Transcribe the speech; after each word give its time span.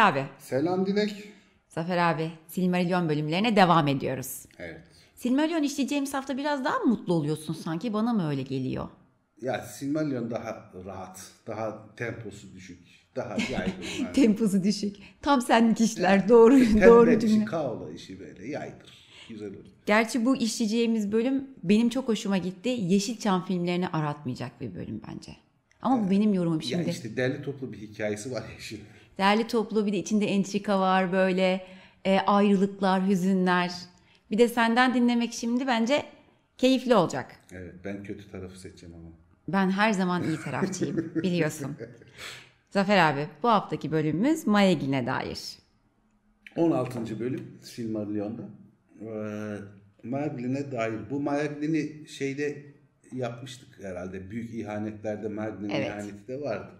Abi. 0.00 0.24
Selam 0.38 0.86
Dilek. 0.86 1.28
Zafer 1.68 1.96
abi, 1.98 2.30
Silmarillion 2.46 3.08
bölümlerine 3.08 3.56
devam 3.56 3.88
ediyoruz. 3.88 4.44
Evet. 4.58 4.80
Silmarillion 5.14 5.62
işleyeceğimiz 5.62 6.14
hafta 6.14 6.36
biraz 6.36 6.64
daha 6.64 6.78
mutlu 6.78 7.14
oluyorsun 7.14 7.54
sanki? 7.54 7.92
Bana 7.92 8.12
mı 8.12 8.28
öyle 8.28 8.42
geliyor? 8.42 8.88
Ya 9.42 9.62
Silmarillion 9.62 10.30
daha 10.30 10.70
rahat, 10.86 11.20
daha 11.46 11.94
temposu 11.96 12.54
düşük, 12.54 12.78
daha 13.16 13.36
yaygın. 13.52 13.82
yani. 14.02 14.12
Temposu 14.12 14.62
düşük. 14.64 14.96
Tam 15.22 15.40
senlik 15.42 15.80
işler. 15.80 16.28
Doğru, 16.28 16.58
Pembe 16.58 16.86
doğru 16.86 17.10
işi, 17.10 17.28
cümle. 17.28 17.44
kaola 17.44 17.90
işi 17.92 18.20
böyle 18.20 18.48
yaydır. 18.48 19.00
Güzel 19.28 19.48
olur. 19.48 19.64
Gerçi 19.86 20.24
bu 20.26 20.36
işleyeceğimiz 20.36 21.12
bölüm 21.12 21.44
benim 21.62 21.88
çok 21.88 22.08
hoşuma 22.08 22.38
gitti. 22.38 22.68
Yeşilçam 22.68 23.44
filmlerini 23.44 23.88
aratmayacak 23.88 24.60
bir 24.60 24.74
bölüm 24.74 25.02
bence. 25.08 25.32
Ama 25.82 26.06
bu 26.06 26.10
benim 26.10 26.34
yorumum 26.34 26.60
Ya 26.60 26.66
şimdi. 26.66 26.90
işte 26.90 27.16
derli 27.16 27.42
toplu 27.42 27.72
bir 27.72 27.78
hikayesi 27.78 28.32
var 28.32 28.42
ya 28.42 28.60
şimdi. 28.60 28.82
Derli 29.20 29.46
toplu 29.46 29.86
bir 29.86 29.92
de 29.92 29.96
içinde 29.98 30.26
entrika 30.26 30.80
var 30.80 31.12
böyle 31.12 31.66
e, 32.04 32.18
ayrılıklar, 32.18 33.08
hüzünler. 33.08 33.72
Bir 34.30 34.38
de 34.38 34.48
senden 34.48 34.94
dinlemek 34.94 35.32
şimdi 35.32 35.66
bence 35.66 36.02
keyifli 36.58 36.94
olacak. 36.94 37.36
Evet 37.52 37.74
ben 37.84 38.02
kötü 38.02 38.30
tarafı 38.30 38.60
seçeceğim 38.60 38.94
ama. 38.94 39.08
Ben 39.48 39.70
her 39.70 39.92
zaman 39.92 40.22
iyi 40.22 40.36
tarafçıyım 40.36 41.12
biliyorsun. 41.14 41.76
Zafer 42.70 43.12
abi 43.12 43.26
bu 43.42 43.48
haftaki 43.48 43.92
bölümümüz 43.92 44.46
Mayegin'e 44.46 45.06
dair. 45.06 45.38
16. 46.56 47.20
bölüm 47.20 47.58
Silmarillion'da. 47.62 48.42
Ee, 49.00 49.56
Merlin'e 50.02 50.72
dair. 50.72 51.00
Bu 51.10 51.20
Merlin'i 51.20 52.08
şeyde 52.08 52.66
yapmıştık 53.12 53.84
herhalde. 53.84 54.30
Büyük 54.30 54.54
ihanetlerde 54.54 55.28
Merlin'in 55.28 55.70
Evet. 55.70 55.88
ihaneti 55.88 56.28
de 56.28 56.40
vardı. 56.40 56.70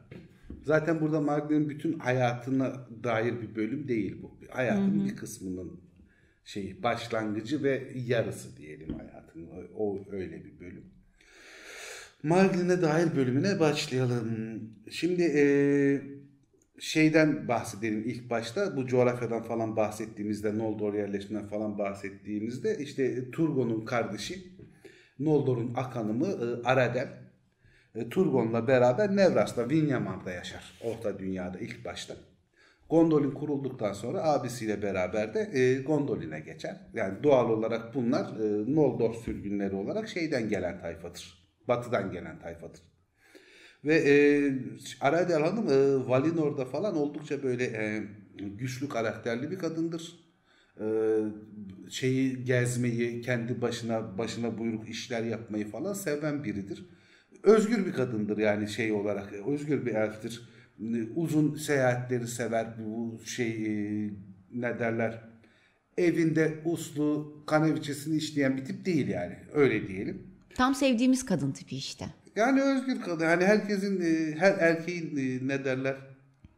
Zaten 0.65 1.01
burada 1.01 1.21
Merlin'in 1.21 1.69
bütün 1.69 1.99
hayatına 1.99 2.87
dair 3.05 3.43
bir 3.43 3.55
bölüm 3.57 3.89
değil 3.89 4.23
bu. 4.23 4.39
Hayatının 4.49 5.05
bir 5.09 5.17
kısmının 5.17 5.81
şeyi 6.45 6.83
başlangıcı 6.83 7.63
ve 7.63 7.93
yarısı 8.07 8.57
diyelim 8.57 8.95
hayatının. 8.95 9.47
O, 9.47 9.85
o 9.85 9.99
öyle 10.13 10.45
bir 10.45 10.61
bölüm. 10.61 10.85
Marglin'e 12.23 12.83
dair 12.83 13.17
bölümüne 13.17 13.61
başlayalım. 13.61 14.61
Şimdi 14.91 15.23
eee, 15.23 16.03
şeyden 16.79 17.49
bahsedelim 17.49 18.03
ilk 18.07 18.31
başta. 18.31 18.77
Bu 18.77 18.87
coğrafyadan 18.87 19.43
falan 19.43 19.77
bahsettiğimizde, 19.77 20.59
Noldor 20.59 20.95
yerleşiminden 20.95 21.47
falan 21.47 21.79
bahsettiğimizde 21.79 22.79
işte 22.79 23.31
Turgon'un 23.31 23.85
kardeşi, 23.85 24.53
Noldor'un 25.19 25.75
akanımı 25.75 26.27
e, 26.27 26.63
Aradel, 26.65 27.09
e, 27.95 28.09
Turgon'la 28.09 28.69
beraber 28.69 29.17
Nevras'ta, 29.17 29.71
Vinyamar'da 29.71 30.31
yaşar. 30.31 30.79
Orta 30.85 31.19
Dünya'da 31.19 31.59
ilk 31.59 31.85
başta. 31.85 32.15
Gondolin 32.91 33.31
kurulduktan 33.31 33.93
sonra 33.93 34.25
abisiyle 34.25 34.83
beraber 34.83 35.35
de 35.35 35.51
e, 35.55 35.83
Gondolin'e 35.83 36.41
geçer. 36.41 36.77
Yani 36.95 37.23
doğal 37.23 37.51
olarak 37.51 37.95
bunlar 37.95 38.25
e, 38.25 38.75
Noldor 38.75 39.15
sürgünleri 39.15 39.75
olarak 39.75 40.09
şeyden 40.09 40.49
gelen 40.49 40.81
tayfadır. 40.81 41.51
Batıdan 41.69 42.13
gelen 42.13 42.39
tayfadır. 42.39 42.81
Ve 43.85 43.95
e, 43.95 44.15
Aradel 45.01 45.41
Hanım 45.43 45.69
e, 45.69 46.09
Valinor'da 46.09 46.65
falan 46.65 46.97
oldukça 46.97 47.43
böyle 47.43 47.65
e, 47.65 48.03
güçlü 48.39 48.89
karakterli 48.89 49.51
bir 49.51 49.59
kadındır. 49.59 50.31
E, 50.81 50.87
şeyi 51.91 52.45
gezmeyi, 52.45 53.21
kendi 53.21 53.63
başına 53.63 54.19
başına 54.19 54.59
buyruk 54.59 54.89
işler 54.89 55.23
yapmayı 55.23 55.71
falan 55.71 55.93
seven 55.93 56.45
biridir. 56.45 56.87
Özgür 57.43 57.87
bir 57.87 57.93
kadındır 57.93 58.39
yani 58.39 58.69
şey 58.69 58.93
olarak. 58.93 59.33
e, 59.33 59.51
Özgür 59.51 59.87
bir 59.87 59.95
elftir. 59.95 60.49
E, 60.81 61.03
Uzun 61.17 61.55
seyahatleri 61.55 62.27
sever. 62.29 62.67
Bu 62.79 63.21
şey 63.25 63.51
e, 63.67 64.11
ne 64.55 64.79
derler? 64.79 65.23
Evinde 65.99 66.55
uslu 66.65 67.37
kaneviçesini 67.47 68.17
işleyen 68.17 68.57
bir 68.57 68.65
tip 68.65 68.85
değil 68.85 69.09
yani. 69.09 69.37
Öyle 69.55 69.89
diyelim. 69.89 70.23
Tam 70.55 70.75
sevdiğimiz 70.75 71.25
kadın 71.27 71.53
tipi 71.53 71.77
işte. 71.77 72.07
Yani 72.37 72.63
özgür 72.63 73.01
kadın. 73.01 73.25
Yani 73.25 73.45
herkesin, 73.45 74.01
her 74.39 74.53
erkeğin 74.59 75.39
ne 75.49 75.65
derler 75.65 75.97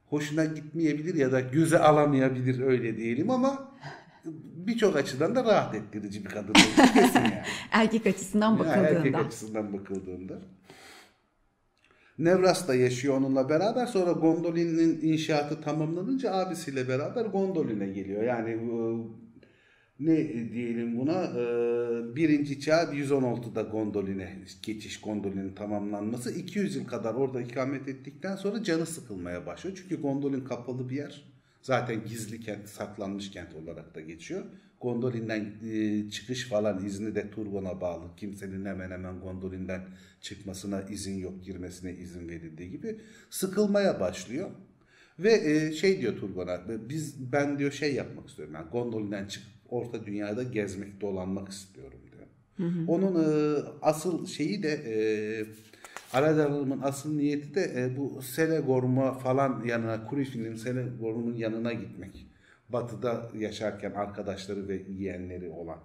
hoşuna 0.07 0.45
gitmeyebilir 0.45 1.15
ya 1.15 1.33
da 1.33 1.41
göze 1.41 1.79
alamayabilir 1.79 2.61
öyle 2.61 2.97
diyelim 2.97 3.31
ama 3.31 3.73
birçok 4.67 4.97
açıdan 4.97 5.35
da 5.37 5.45
rahat 5.45 5.75
ettirici 5.75 6.25
bir 6.25 6.29
kadın. 6.31 6.53
yani. 7.15 7.43
Erkek 7.73 8.07
açısından 8.07 8.57
Yani 8.57 8.69
erkek 8.87 8.97
bakıldığında. 8.97 9.19
açısından 9.19 9.73
bakıldığında. 9.73 10.39
Nevras'ta 12.19 12.75
yaşıyor 12.75 13.17
onunla 13.17 13.49
beraber. 13.49 13.87
Sonra 13.87 14.13
Gondolin'in 14.13 15.01
inşaatı 15.03 15.61
tamamlanınca 15.61 16.33
abisiyle 16.33 16.89
beraber 16.89 17.25
Gondolin'e 17.25 17.87
geliyor. 17.87 18.23
Yani 18.23 18.51
e, 18.51 18.77
ne 20.01 20.29
diyelim 20.53 20.99
buna 20.99 21.25
e, 21.25 21.45
birinci 22.17 22.61
çağ 22.61 22.83
116'da 22.83 23.63
Gondolin'e 23.63 24.39
geçiş 24.63 25.01
Gondolin'in 25.01 25.55
tamamlanması 25.55 26.31
200 26.35 26.77
yıl 26.77 26.87
kadar 26.87 27.15
orada 27.15 27.41
ikamet 27.43 27.89
ettikten 27.89 28.37
sonra 28.37 28.63
canı 28.63 28.87
sıkılmaya 28.87 29.47
başlıyor. 29.47 29.79
Çünkü 29.83 30.03
Gondolin 30.03 30.45
kapalı 30.45 30.91
bir 30.91 30.97
yer. 30.97 31.33
Zaten 31.63 32.05
gizli 32.07 32.41
kent, 32.41 32.69
saklanmış 32.69 33.31
kent 33.31 33.55
olarak 33.55 33.95
da 33.95 34.01
geçiyor. 34.01 34.45
Gondolin'den 34.83 35.53
e, 35.71 36.11
çıkış 36.11 36.49
falan 36.49 36.87
izni 36.87 37.15
de 37.15 37.31
Turgon'a 37.31 37.81
bağlı. 37.81 38.05
Kimsenin 38.17 38.65
hemen 38.65 38.91
hemen 38.91 39.21
Gondolin'den 39.21 39.83
çıkmasına 40.21 40.83
izin 40.83 41.19
yok, 41.19 41.45
girmesine 41.45 41.93
izin 41.95 42.29
verildiği 42.29 42.71
gibi 42.71 43.01
sıkılmaya 43.31 44.01
başlıyor. 44.01 44.51
Ve 45.19 45.33
e, 45.33 45.73
şey 45.73 46.01
diyor 46.01 46.17
Turgon'a, 46.17 46.61
biz 46.89 47.33
ben 47.33 47.59
diyor 47.59 47.73
şey 47.73 47.95
yapmak 47.95 48.29
istiyorum. 48.29 48.55
Yani 48.55 48.71
Gondolin'den 48.71 49.27
çıkıp 49.27 49.53
orta 49.69 50.07
dünyada 50.07 50.43
gezmek, 50.43 51.01
dolanmak 51.01 51.49
istiyorum 51.49 51.99
diyor. 52.13 52.27
Onun 52.89 53.25
e, 53.25 53.59
asıl 53.83 54.27
şeyi 54.27 54.63
de 54.63 54.73
e, 54.73 54.97
asıl 56.83 57.17
niyeti 57.17 57.55
de 57.55 57.73
e, 57.77 57.97
bu 57.97 58.23
Selegorm'a 58.23 59.19
falan 59.19 59.65
yanına, 59.65 60.07
Kurifin'in 60.07 60.55
Selegorm'un 60.55 61.35
yanına 61.35 61.73
gitmek. 61.73 62.32
Batı'da 62.73 63.31
yaşarken 63.39 63.91
arkadaşları 63.91 64.69
ve 64.69 64.83
yeğenleri 64.89 65.51
olan 65.51 65.79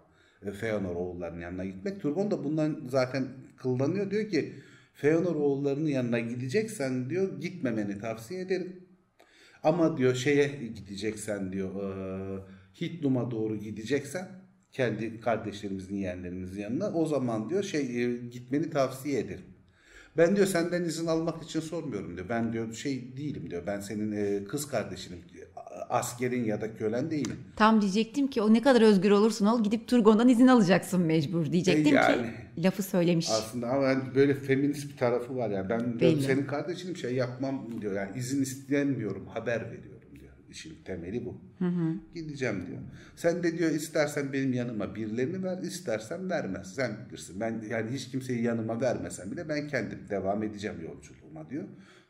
e, 0.46 0.52
Feanor 0.52 0.96
oğullarının 0.96 1.42
yanına 1.42 1.66
gitmek. 1.66 2.02
Turgon 2.02 2.32
da 2.32 2.44
bundan 2.44 2.82
zaten 2.90 3.28
kıllanıyor. 3.58 4.12
Diyor 4.12 4.30
ki 4.30 4.54
Feanor 4.94 5.36
oğullarının 5.36 5.90
yanına 5.90 6.20
gideceksen 6.20 7.10
diyor 7.10 7.42
gitmemeni 7.42 8.00
tavsiye 8.00 8.42
ederim. 8.42 8.88
Ama 9.64 9.98
diyor 9.98 10.16
şeye 10.16 10.48
gideceksen 10.76 11.52
diyor 11.52 11.84
e, 11.84 12.42
Hitlum'a 12.82 13.32
doğru 13.32 13.56
gideceksen 13.58 14.28
kendi 14.72 15.20
kardeşlerimizin 15.20 15.96
yeğenlerimizin 15.96 16.62
yanına 16.62 16.94
o 16.94 17.06
zaman 17.06 17.50
diyor 17.50 17.64
şey 17.64 18.04
e, 18.04 18.18
gitmeni 18.18 18.70
tavsiye 18.70 19.20
ederim. 19.20 19.46
Ben 20.18 20.36
diyor 20.36 20.48
senden 20.48 20.84
izin 20.84 21.08
almak 21.08 21.44
için 21.44 21.60
sormuyorum 21.60 22.16
diyor. 22.16 22.30
Ben 22.30 22.54
diyor 22.54 22.74
şey 22.74 23.18
değilim 23.18 23.50
diyor. 23.50 23.64
Ben 23.68 23.80
senin 23.80 24.12
e, 24.12 24.44
kız 24.44 24.68
kardeşinim. 24.68 25.20
Askerin 25.90 26.44
ya 26.46 26.62
da 26.62 26.74
kölen 26.78 27.12
değilim. 27.12 27.36
Tam 27.56 27.82
diyecektim 27.82 28.28
ki 28.28 28.42
o 28.42 28.54
ne 28.54 28.62
kadar 28.62 28.82
özgür 28.82 29.12
olursun 29.12 29.46
ol 29.46 29.64
gidip 29.64 29.88
Turgon'dan 29.88 30.30
izin 30.30 30.48
alacaksın 30.48 31.02
mecbur 31.02 31.52
diyecektim 31.52 31.94
E, 31.94 31.96
yani. 31.98 32.16
ki 32.56 32.64
lafı 32.64 32.84
söylemiş. 32.84 33.30
Aslında 33.30 33.68
ama 33.70 33.84
yani 33.88 34.04
böyle 34.16 34.34
feminist 34.34 34.90
bir 34.92 34.98
tarafı 34.98 35.36
var 35.36 35.50
yani. 35.50 35.70
Ben 35.70 35.80
diyor, 35.80 36.00
Belli. 36.02 36.22
senin 36.22 36.46
kardeşinim 36.46 36.96
şey 36.98 37.16
yapmam 37.16 37.82
diyor. 37.82 37.94
Yani 37.94 38.18
izin 38.18 38.42
istemiyorum, 38.42 39.26
haber 39.28 39.62
veriyorum 39.66 40.10
diyor. 40.20 40.32
İşin 40.52 40.78
temeli 40.86 41.26
bu. 41.26 41.38
Gideceğim 42.16 42.64
diyor. 42.68 42.78
Sen 43.16 43.44
de 43.44 43.58
diyor 43.58 43.72
istersen 43.72 44.34
benim 44.34 44.54
yanıma 44.54 44.96
birilerini 44.96 45.44
ver, 45.44 45.58
istersen 45.58 46.30
vermez. 46.30 46.76
Sen 46.76 46.92
bilirsin. 47.10 47.40
Ben 47.40 47.62
yani 47.70 47.92
hiç 47.92 48.12
kimseyi 48.12 48.44
yanıma 48.44 48.82
vermesem 48.82 49.32
bile 49.32 49.50
ben 49.50 49.68
kendim 49.68 50.00
devam 50.10 50.44
edeceğim 50.44 50.76
yolculuğuma 50.84 51.50
diyor. 51.50 51.64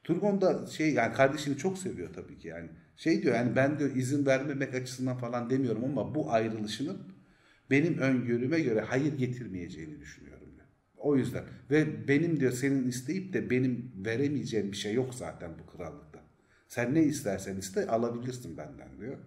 Turgon 0.03 0.41
da 0.41 0.67
şey 0.67 0.93
yani 0.93 1.13
kardeşini 1.13 1.57
çok 1.57 1.77
seviyor 1.77 2.09
tabii 2.13 2.38
ki 2.38 2.47
yani. 2.47 2.69
Şey 2.97 3.23
diyor 3.23 3.35
yani 3.35 3.55
ben 3.55 3.79
diyor 3.79 3.95
izin 3.95 4.25
vermemek 4.25 4.75
açısından 4.75 5.17
falan 5.17 5.49
demiyorum 5.49 5.83
ama 5.83 6.15
bu 6.15 6.31
ayrılışının 6.31 6.97
benim 7.71 7.97
öngörüme 7.97 8.59
göre 8.59 8.81
hayır 8.81 9.17
getirmeyeceğini 9.17 9.99
düşünüyorum 9.99 10.47
diyor. 10.55 10.67
O 10.97 11.15
yüzden 11.15 11.44
ve 11.71 12.07
benim 12.07 12.39
diyor 12.39 12.51
senin 12.51 12.88
isteyip 12.88 13.33
de 13.33 13.49
benim 13.49 13.91
veremeyeceğim 14.05 14.71
bir 14.71 14.77
şey 14.77 14.94
yok 14.94 15.15
zaten 15.15 15.51
bu 15.59 15.77
krallıkta. 15.77 16.19
Sen 16.67 16.94
ne 16.95 17.03
istersen 17.03 17.57
iste 17.57 17.88
alabilirsin 17.88 18.57
benden 18.57 19.00
diyor. 19.00 19.17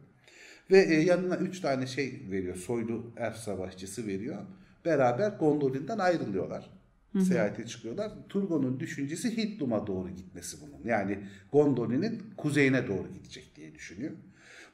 Ve 0.71 0.79
e, 0.79 0.95
yanına 0.95 1.37
üç 1.37 1.61
tane 1.61 1.87
şey 1.87 2.23
veriyor. 2.31 2.57
Soylu 2.57 3.15
elf 3.17 3.37
savaşçısı 3.37 4.07
veriyor. 4.07 4.43
Beraber 4.85 5.31
Gondolin'den 5.31 5.99
ayrılıyorlar. 5.99 6.80
Seyahate 7.19 7.67
çıkıyorlar. 7.67 8.13
Turgon'un 8.29 8.81
düşüncesi 8.81 9.37
Hitlum'a 9.37 9.87
doğru 9.87 10.11
gitmesi 10.11 10.57
bunun. 10.61 10.85
Yani 10.85 11.19
Gondolin'in 11.53 12.23
kuzeyine 12.37 12.89
doğru 12.89 13.13
gidecek 13.15 13.57
diye 13.57 13.75
düşünüyor. 13.75 14.13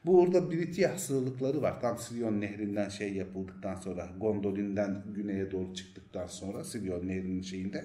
Bu 0.06 0.20
orada 0.20 0.50
Britiyah 0.50 0.98
sığlıkları 0.98 1.62
var. 1.62 1.80
Tam 1.80 1.98
Silyon 1.98 2.40
Nehri'nden 2.40 2.88
şey 2.88 3.12
yapıldıktan 3.12 3.74
sonra 3.74 4.08
Gondolin'den 4.20 5.02
güneye 5.14 5.50
doğru 5.50 5.74
çıktıktan 5.74 6.26
sonra 6.26 6.64
Silyon 6.64 7.08
Nehri'nin 7.08 7.42
şeyinde. 7.42 7.84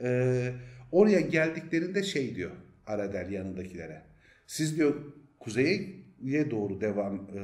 Ee, 0.00 0.52
oraya 0.92 1.20
geldiklerinde 1.20 2.02
şey 2.02 2.34
diyor 2.34 2.50
Aradel 2.86 3.30
yanındakilere. 3.32 4.02
Siz 4.46 4.76
diyor 4.76 4.94
kuzeye 5.38 6.50
doğru 6.50 6.80
devam 6.80 7.14
e, 7.14 7.40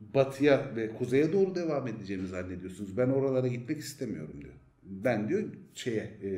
batıya 0.00 0.76
ve 0.76 0.94
kuzeye 0.94 1.32
doğru 1.32 1.54
devam 1.54 1.88
edeceğimi 1.88 2.28
zannediyorsunuz. 2.28 2.96
Ben 2.96 3.08
oralara 3.08 3.48
gitmek 3.48 3.78
istemiyorum 3.78 4.40
diyor. 4.40 4.54
Ben 4.90 5.28
diyor 5.28 5.42
şeye 5.74 6.10
e, 6.22 6.30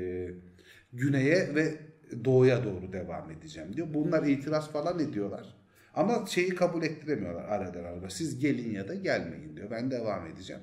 güneye 0.93 1.55
ve 1.55 1.75
doğuya 2.25 2.65
doğru 2.65 2.93
devam 2.93 3.31
edeceğim 3.31 3.77
diyor. 3.77 3.87
Bunlar 3.95 4.27
itiraz 4.27 4.73
falan 4.73 4.99
ediyorlar. 4.99 5.55
Ama 5.95 6.27
şeyi 6.27 6.49
kabul 6.49 6.83
ettiremiyorlar 6.83 7.45
aradan 7.45 7.85
araba. 7.85 8.11
Siz 8.11 8.39
gelin 8.39 8.75
ya 8.75 8.89
da 8.89 8.95
gelmeyin 8.95 9.57
diyor. 9.57 9.71
Ben 9.71 9.91
devam 9.91 10.27
edeceğim. 10.27 10.63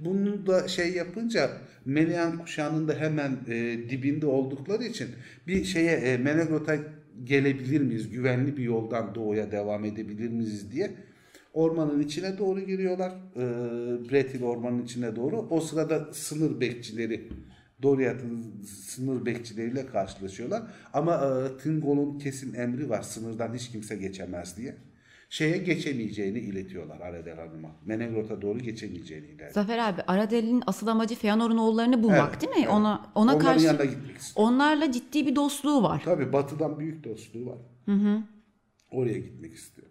Bunu 0.00 0.46
da 0.46 0.68
şey 0.68 0.92
yapınca 0.92 1.50
Melian 1.84 2.38
kuşağının 2.38 2.88
da 2.88 2.94
hemen 2.94 3.38
e, 3.48 3.78
dibinde 3.90 4.26
oldukları 4.26 4.84
için 4.84 5.08
bir 5.46 5.64
şeye 5.64 5.92
e, 5.92 6.16
Menegrot'a 6.16 6.76
gelebilir 7.24 7.80
miyiz? 7.80 8.10
Güvenli 8.10 8.56
bir 8.56 8.62
yoldan 8.62 9.14
doğuya 9.14 9.52
devam 9.52 9.84
edebilir 9.84 10.28
miyiz 10.28 10.72
diye 10.72 10.90
ormanın 11.62 12.00
içine 12.00 12.38
doğru 12.38 12.60
giriyorlar. 12.60 13.12
E, 13.36 13.42
Bretil 14.10 14.42
ormanın 14.42 14.82
içine 14.82 15.16
doğru. 15.16 15.36
O 15.50 15.60
sırada 15.60 16.12
sınır 16.12 16.60
bekçileri 16.60 17.28
Doriath'ın 17.82 18.62
sınır 18.66 19.26
bekçileriyle 19.26 19.86
karşılaşıyorlar. 19.86 20.62
Ama 20.92 21.14
e, 21.14 21.62
Tingol'un 21.62 22.18
kesin 22.18 22.54
emri 22.54 22.88
var. 22.90 23.02
Sınırdan 23.02 23.54
hiç 23.54 23.70
kimse 23.70 23.96
geçemez 23.96 24.56
diye. 24.56 24.76
Şeye 25.30 25.58
geçemeyeceğini 25.58 26.38
iletiyorlar 26.38 27.00
Aredel 27.00 27.36
Hanım'a. 27.36 27.68
Menegrot'a 27.84 28.42
doğru 28.42 28.58
geçemeyeceğini 28.58 29.26
iletiyorlar. 29.26 29.54
Zafer 29.54 29.78
abi 29.78 30.02
Aradel'in 30.06 30.62
asıl 30.66 30.86
amacı 30.86 31.14
Feanor'un 31.14 31.58
oğullarını 31.58 32.02
bulmak 32.02 32.30
Evet, 32.32 32.40
değil 32.42 32.52
mi? 32.52 32.58
evet. 32.58 32.68
Ona 32.68 33.02
ona 33.14 33.24
Onların 33.24 33.38
karşı 33.40 33.66
yanına 33.66 33.84
gitmek 33.84 34.16
istiyor. 34.16 34.46
onlarla 34.48 34.92
ciddi 34.92 35.26
bir 35.26 35.36
dostluğu 35.36 35.82
var. 35.82 36.02
Tabii 36.04 36.32
batıdan 36.32 36.78
büyük 36.78 37.04
dostluğu 37.04 37.46
var. 37.46 37.58
Oraya 38.90 39.18
gitmek 39.18 39.54
istiyor. 39.54 39.88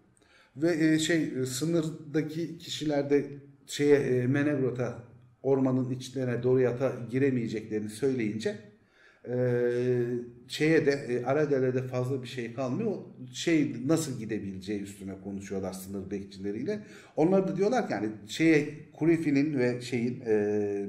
Ve 0.62 0.94
e, 0.94 0.98
şey 0.98 1.32
e, 1.42 1.46
sınırdaki 1.46 2.58
kişiler 2.58 3.10
de 3.10 3.26
şeye 3.66 3.96
e, 3.96 4.26
Menegrot'a 4.26 5.04
ormanın 5.42 5.90
içlerine 5.90 6.42
Doriath'a 6.42 6.92
giremeyeceklerini 7.10 7.90
söyleyince 7.90 8.56
e, 9.28 9.36
şeye 10.48 10.86
de 10.86 10.90
e, 10.90 11.24
Aradel'e 11.24 11.82
fazla 11.82 12.22
bir 12.22 12.28
şey 12.28 12.54
kalmıyor. 12.54 12.90
O 12.90 13.14
şey 13.32 13.76
nasıl 13.86 14.18
gidebileceği 14.18 14.82
üstüne 14.82 15.20
konuşuyorlar 15.24 15.72
sınır 15.72 16.10
bekçileriyle. 16.10 16.84
Onlar 17.16 17.48
da 17.48 17.56
diyorlar 17.56 17.86
ki 17.86 17.92
yani 17.92 18.08
şeye 18.26 18.90
Kurifi'nin 18.92 19.58
ve 19.58 19.80
şeyin 19.80 20.22
e, 20.26 20.86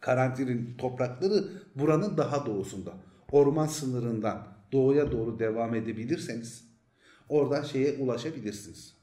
Karantin'in 0.00 0.74
toprakları 0.78 1.44
buranın 1.74 2.16
daha 2.16 2.46
doğusunda. 2.46 2.94
Orman 3.32 3.66
sınırından 3.66 4.46
doğuya 4.72 5.12
doğru 5.12 5.38
devam 5.38 5.74
edebilirseniz 5.74 6.69
oradan 7.30 7.62
şeye 7.62 7.98
ulaşabilirsiniz. 7.98 8.96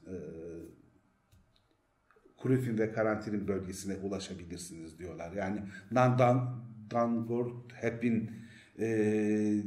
Kurifin 2.36 2.78
ve 2.78 2.92
Karantin'in 2.92 3.48
bölgesine 3.48 3.96
ulaşabilirsiniz 3.96 4.98
diyorlar. 4.98 5.32
Yani 5.32 5.60
Nandan, 5.90 6.64
Dangorthep'in 6.90 8.30
e, 8.78 9.62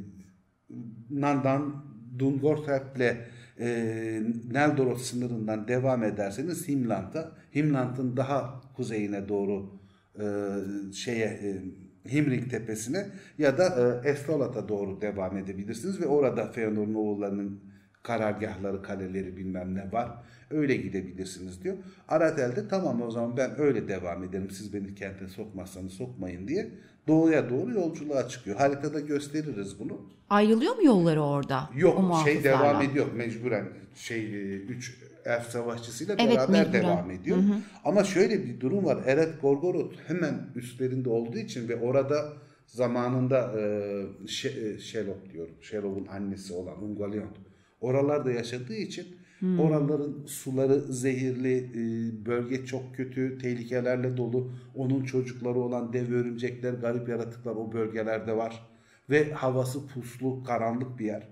Nandan, 1.09 1.85
Dungorthep'le 2.19 3.17
e, 3.59 3.67
Neldorot 4.51 5.01
sınırından 5.01 5.67
devam 5.67 6.03
ederseniz 6.03 6.67
Himland'a, 6.67 7.31
Himland'ın 7.55 8.17
daha 8.17 8.61
kuzeyine 8.75 9.29
doğru 9.29 9.79
e, 10.19 10.25
şeye 10.93 11.25
e, 11.25 11.63
Himring 12.11 12.49
tepesine 12.49 13.07
ya 13.37 13.57
da 13.57 14.01
e, 14.03 14.09
Estolat'a 14.09 14.69
doğru 14.69 15.01
devam 15.01 15.37
edebilirsiniz 15.37 16.01
ve 16.01 16.05
orada 16.05 16.51
Feanor'un 16.51 16.93
oğullarının 16.93 17.70
karargahları, 18.03 18.81
kaleleri 18.81 19.37
bilmem 19.37 19.75
ne 19.75 19.91
var. 19.91 20.11
Öyle 20.51 20.75
gidebilirsiniz 20.75 21.63
diyor. 21.63 21.77
Aratel 22.07 22.55
de 22.55 22.67
tamam 22.67 23.01
o 23.01 23.11
zaman 23.11 23.37
ben 23.37 23.59
öyle 23.59 23.87
devam 23.87 24.23
ederim. 24.23 24.51
Siz 24.51 24.73
beni 24.73 24.95
kente 24.95 25.27
sokmazsanız 25.27 25.93
sokmayın 25.93 26.47
diye 26.47 26.69
doğuya 27.07 27.49
doğru 27.49 27.71
yolculuğa 27.71 28.27
çıkıyor. 28.27 28.57
Haritada 28.57 28.99
gösteririz 28.99 29.79
bunu. 29.79 30.01
Ayrılıyor 30.29 30.75
mu 30.75 30.85
yolları 30.85 31.21
orada? 31.23 31.69
Yok 31.75 32.15
şey 32.23 32.43
devam 32.43 32.81
ediyor 32.81 33.05
mecburen 33.15 33.65
şey 33.95 34.55
3 34.55 34.97
elf 35.25 35.49
savaşçısıyla 35.49 36.15
Evet, 36.19 36.35
beraber 36.35 36.49
mecburen. 36.49 36.83
devam 36.83 37.11
ediyor. 37.11 37.37
Ama 37.85 38.03
şöyle 38.03 38.45
bir 38.45 38.59
durum 38.59 38.85
var. 38.85 38.97
Eret 39.05 39.41
Gorgoroth 39.41 39.95
hemen 40.07 40.35
üstlerinde 40.55 41.09
olduğu 41.09 41.37
için 41.37 41.69
ve 41.69 41.75
orada 41.75 42.33
zamanında 42.67 43.37
e, 43.37 43.61
Şe- 44.25 44.75
e, 45.29 45.33
diyorum. 45.33 45.53
Shelob'un 45.61 46.07
annesi 46.07 46.53
olan 46.53 46.83
Ungoliant. 46.83 47.37
Oralarda 47.81 48.31
yaşadığı 48.31 48.75
için 48.75 49.07
oraların 49.59 50.25
suları 50.25 50.79
zehirli, 50.79 51.57
e, 51.57 52.25
bölge 52.25 52.65
çok 52.65 52.95
kötü, 52.95 53.37
tehlikelerle 53.37 54.17
dolu. 54.17 54.51
Onun 54.75 55.03
çocukları 55.03 55.59
olan 55.59 55.93
dev 55.93 56.13
örümcekler, 56.13 56.73
garip 56.73 57.09
yaratıklar 57.09 57.55
o 57.55 57.73
bölgelerde 57.73 58.37
var. 58.37 58.67
Ve 59.09 59.33
havası 59.33 59.87
puslu, 59.87 60.43
karanlık 60.43 60.99
bir 60.99 61.05
yer. 61.05 61.27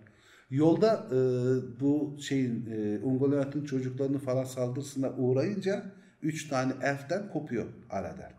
Yolda 0.49 1.07
e, 1.11 1.19
bu 1.79 2.17
şeyin 2.21 2.69
e, 2.71 2.99
Ungoliant'ın 3.03 3.65
çocuklarını 3.65 4.19
falan 4.19 4.43
saldırısına 4.43 5.11
uğrayınca 5.17 5.91
üç 6.23 6.47
tane 6.47 6.73
elften 6.83 7.29
kopuyor 7.29 7.65
Aradel. 7.89 8.38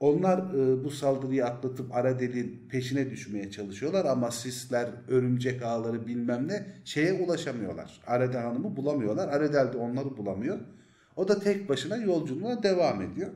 Onlar 0.00 0.38
e, 0.38 0.84
bu 0.84 0.90
saldırıyı 0.90 1.44
atlatıp 1.44 1.94
Aradel'in 1.94 2.68
peşine 2.68 3.10
düşmeye 3.10 3.50
çalışıyorlar 3.50 4.04
ama 4.04 4.30
sisler, 4.30 4.88
örümcek 5.08 5.62
ağları 5.62 6.06
bilmem 6.06 6.48
ne 6.48 6.66
şeye 6.84 7.12
ulaşamıyorlar. 7.12 8.00
Aradel 8.06 8.42
Hanım'ı 8.42 8.76
bulamıyorlar. 8.76 9.28
Aradel 9.28 9.72
de 9.72 9.76
onları 9.76 10.16
bulamıyor. 10.16 10.58
O 11.16 11.28
da 11.28 11.40
tek 11.40 11.68
başına 11.68 11.96
yolculuğuna 11.96 12.62
devam 12.62 13.02
ediyor. 13.02 13.30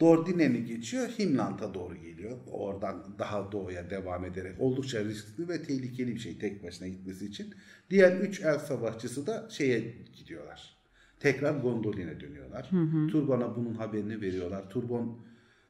Dordinen'i 0.00 0.64
geçiyor, 0.64 1.08
Himland'a 1.08 1.74
doğru 1.74 1.96
geliyor. 1.96 2.38
Oradan 2.46 3.18
daha 3.18 3.52
doğuya 3.52 3.90
devam 3.90 4.24
ederek 4.24 4.60
oldukça 4.60 5.04
riskli 5.04 5.48
ve 5.48 5.62
tehlikeli 5.62 6.14
bir 6.14 6.20
şey 6.20 6.38
tek 6.38 6.64
başına 6.64 6.88
gitmesi 6.88 7.26
için. 7.26 7.54
Diğer 7.90 8.16
üç 8.16 8.40
el 8.40 8.58
savaşçısı 8.58 9.26
da 9.26 9.48
şeye 9.50 9.80
gidiyorlar. 10.12 10.76
Tekrar 11.24 11.54
Gondolin'e 11.54 12.20
dönüyorlar. 12.20 12.70
Turbon'a 13.10 13.56
bunun 13.56 13.74
haberini 13.74 14.20
veriyorlar. 14.20 14.70
Turbon 14.70 15.18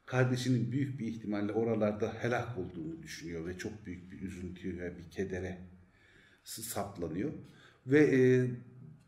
kardeşinin 0.05 0.71
büyük 0.71 0.99
bir 0.99 1.07
ihtimalle 1.07 1.51
oralarda 1.51 2.13
helak 2.19 2.57
olduğunu 2.57 3.03
düşünüyor 3.03 3.47
ve 3.47 3.57
çok 3.57 3.85
büyük 3.85 4.11
bir 4.11 4.21
üzüntü 4.21 4.79
ve 4.79 4.97
bir 4.97 5.11
kedere 5.11 5.57
saplanıyor. 6.43 7.31
Ve 7.87 7.99
e, 7.99 8.21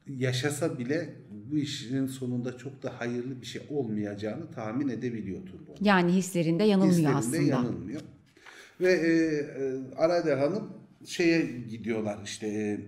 yaşasa 0.07 0.79
bile 0.79 1.15
bu 1.51 1.57
işin 1.57 2.07
sonunda 2.07 2.57
çok 2.57 2.83
da 2.83 2.99
hayırlı 2.99 3.41
bir 3.41 3.45
şey 3.45 3.61
olmayacağını 3.69 4.51
tahmin 4.51 4.89
edebiliyor 4.89 5.45
Turbon. 5.45 5.75
Yani 5.81 6.11
hislerinde 6.11 6.63
yanılmıyor 6.63 6.97
Hislerinde 6.97 7.15
aslında. 7.15 7.67
yanılmıyor. 7.67 8.01
Ve 8.81 8.91
e, 8.93 9.11
e, 9.63 9.95
Arader 9.95 10.37
Hanım 10.37 10.73
şeye 11.05 11.41
gidiyorlar 11.69 12.19
işte 12.23 12.47
e, 12.47 12.79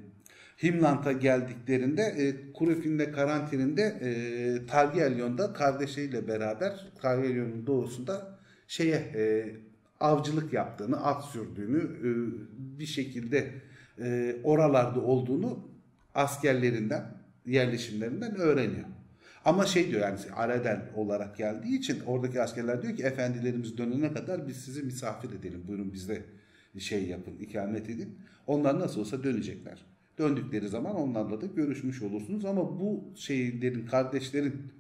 Himland'a 0.64 1.12
geldiklerinde 1.12 2.02
e, 2.02 2.52
Kurufin'le 2.54 3.12
karantininde 3.12 3.82
e, 3.82 4.66
Targaryon'da 4.66 5.54
kardeşiyle 5.54 6.28
beraber 6.28 6.88
Targaryon'un 7.02 7.68
doğusunda 7.68 8.40
şeye 8.68 8.96
e, 8.96 9.56
avcılık 10.00 10.54
yaptığını, 10.54 11.06
at 11.06 11.26
sürdüğünü 11.26 11.78
e, 11.80 12.10
bir 12.80 12.86
şekilde 12.86 13.52
e, 14.02 14.36
oralarda 14.44 15.02
olduğunu 15.02 15.70
askerlerinden, 16.16 17.06
yerleşimlerinden 17.46 18.36
öğreniyor. 18.36 18.86
Ama 19.46 19.66
şey 19.66 19.92
diyor 19.92 20.02
yani 20.02 20.20
Aradel 20.36 20.82
olarak 20.96 21.38
geldiği 21.38 21.78
için 21.78 22.00
oradaki 22.06 22.42
askerler 22.42 22.82
diyor 22.82 22.96
ki 22.96 23.04
efendilerimiz 23.04 23.78
dönene 23.78 24.14
kadar 24.14 24.48
biz 24.48 24.58
sizi 24.58 24.84
misafir 24.84 25.30
edelim. 25.30 25.64
Buyurun 25.68 25.94
bizde 25.94 26.24
şey 26.78 27.08
yapın, 27.08 27.38
ikamet 27.40 27.90
edin. 27.90 28.20
Onlar 28.48 28.80
nasıl 28.80 29.02
olsa 29.02 29.24
dönecekler. 29.24 29.86
Döndükleri 30.20 30.68
zaman 30.68 30.96
onlarla 30.96 31.42
da 31.42 31.46
görüşmüş 31.46 32.02
olursunuz 32.02 32.46
ama 32.46 32.80
bu 32.80 33.14
şeylerin, 33.16 33.86
kardeşlerin 33.86 34.72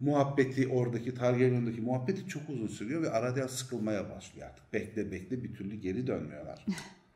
muhabbeti 0.00 0.68
oradaki 0.68 1.14
Targaryon'daki 1.14 1.80
muhabbeti 1.80 2.28
çok 2.28 2.42
uzun 2.48 2.66
sürüyor 2.66 3.02
ve 3.02 3.10
Aradel 3.10 3.48
sıkılmaya 3.48 4.10
başlıyor 4.10 4.46
artık. 4.46 4.72
Bekle 4.72 5.12
bekle 5.12 5.44
bir 5.44 5.54
türlü 5.54 5.74
geri 5.76 6.06
dönmüyorlar. 6.06 6.66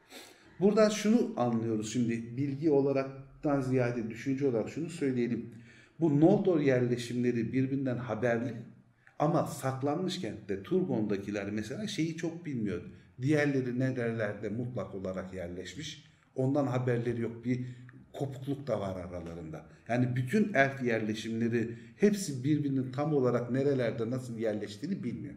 Buradan 0.61 0.89
şunu 0.89 1.33
anlıyoruz 1.37 1.93
şimdi 1.93 2.37
bilgi 2.37 2.71
olaraktan 2.71 3.61
ziyade 3.61 4.11
düşünce 4.11 4.49
olarak 4.49 4.69
şunu 4.69 4.91
söyleyelim. 4.91 5.55
Bu 6.01 6.21
Noldor 6.21 6.61
yerleşimleri 6.61 7.53
birbirinden 7.53 7.97
haberli 7.97 8.55
ama 9.19 9.47
saklanmış 9.47 10.21
kentte 10.21 10.63
Turgon'dakiler 10.63 11.51
mesela 11.51 11.87
şeyi 11.87 12.17
çok 12.17 12.47
bilmiyor. 12.47 12.83
Diğerleri 13.23 13.79
nerelerde 13.79 14.49
mutlak 14.49 14.95
olarak 14.95 15.35
yerleşmiş. 15.35 16.08
Ondan 16.35 16.67
haberleri 16.67 17.21
yok. 17.21 17.45
Bir 17.45 17.65
kopukluk 18.13 18.67
da 18.67 18.81
var 18.81 18.97
aralarında. 18.97 19.67
Yani 19.89 20.17
bütün 20.17 20.55
elf 20.55 20.83
yerleşimleri 20.83 21.79
hepsi 21.97 22.45
birbirinin 22.45 22.93
tam 22.93 23.15
olarak 23.15 23.51
nerelerde 23.51 24.11
nasıl 24.11 24.39
yerleştiğini 24.39 25.05
bilmiyor. 25.05 25.35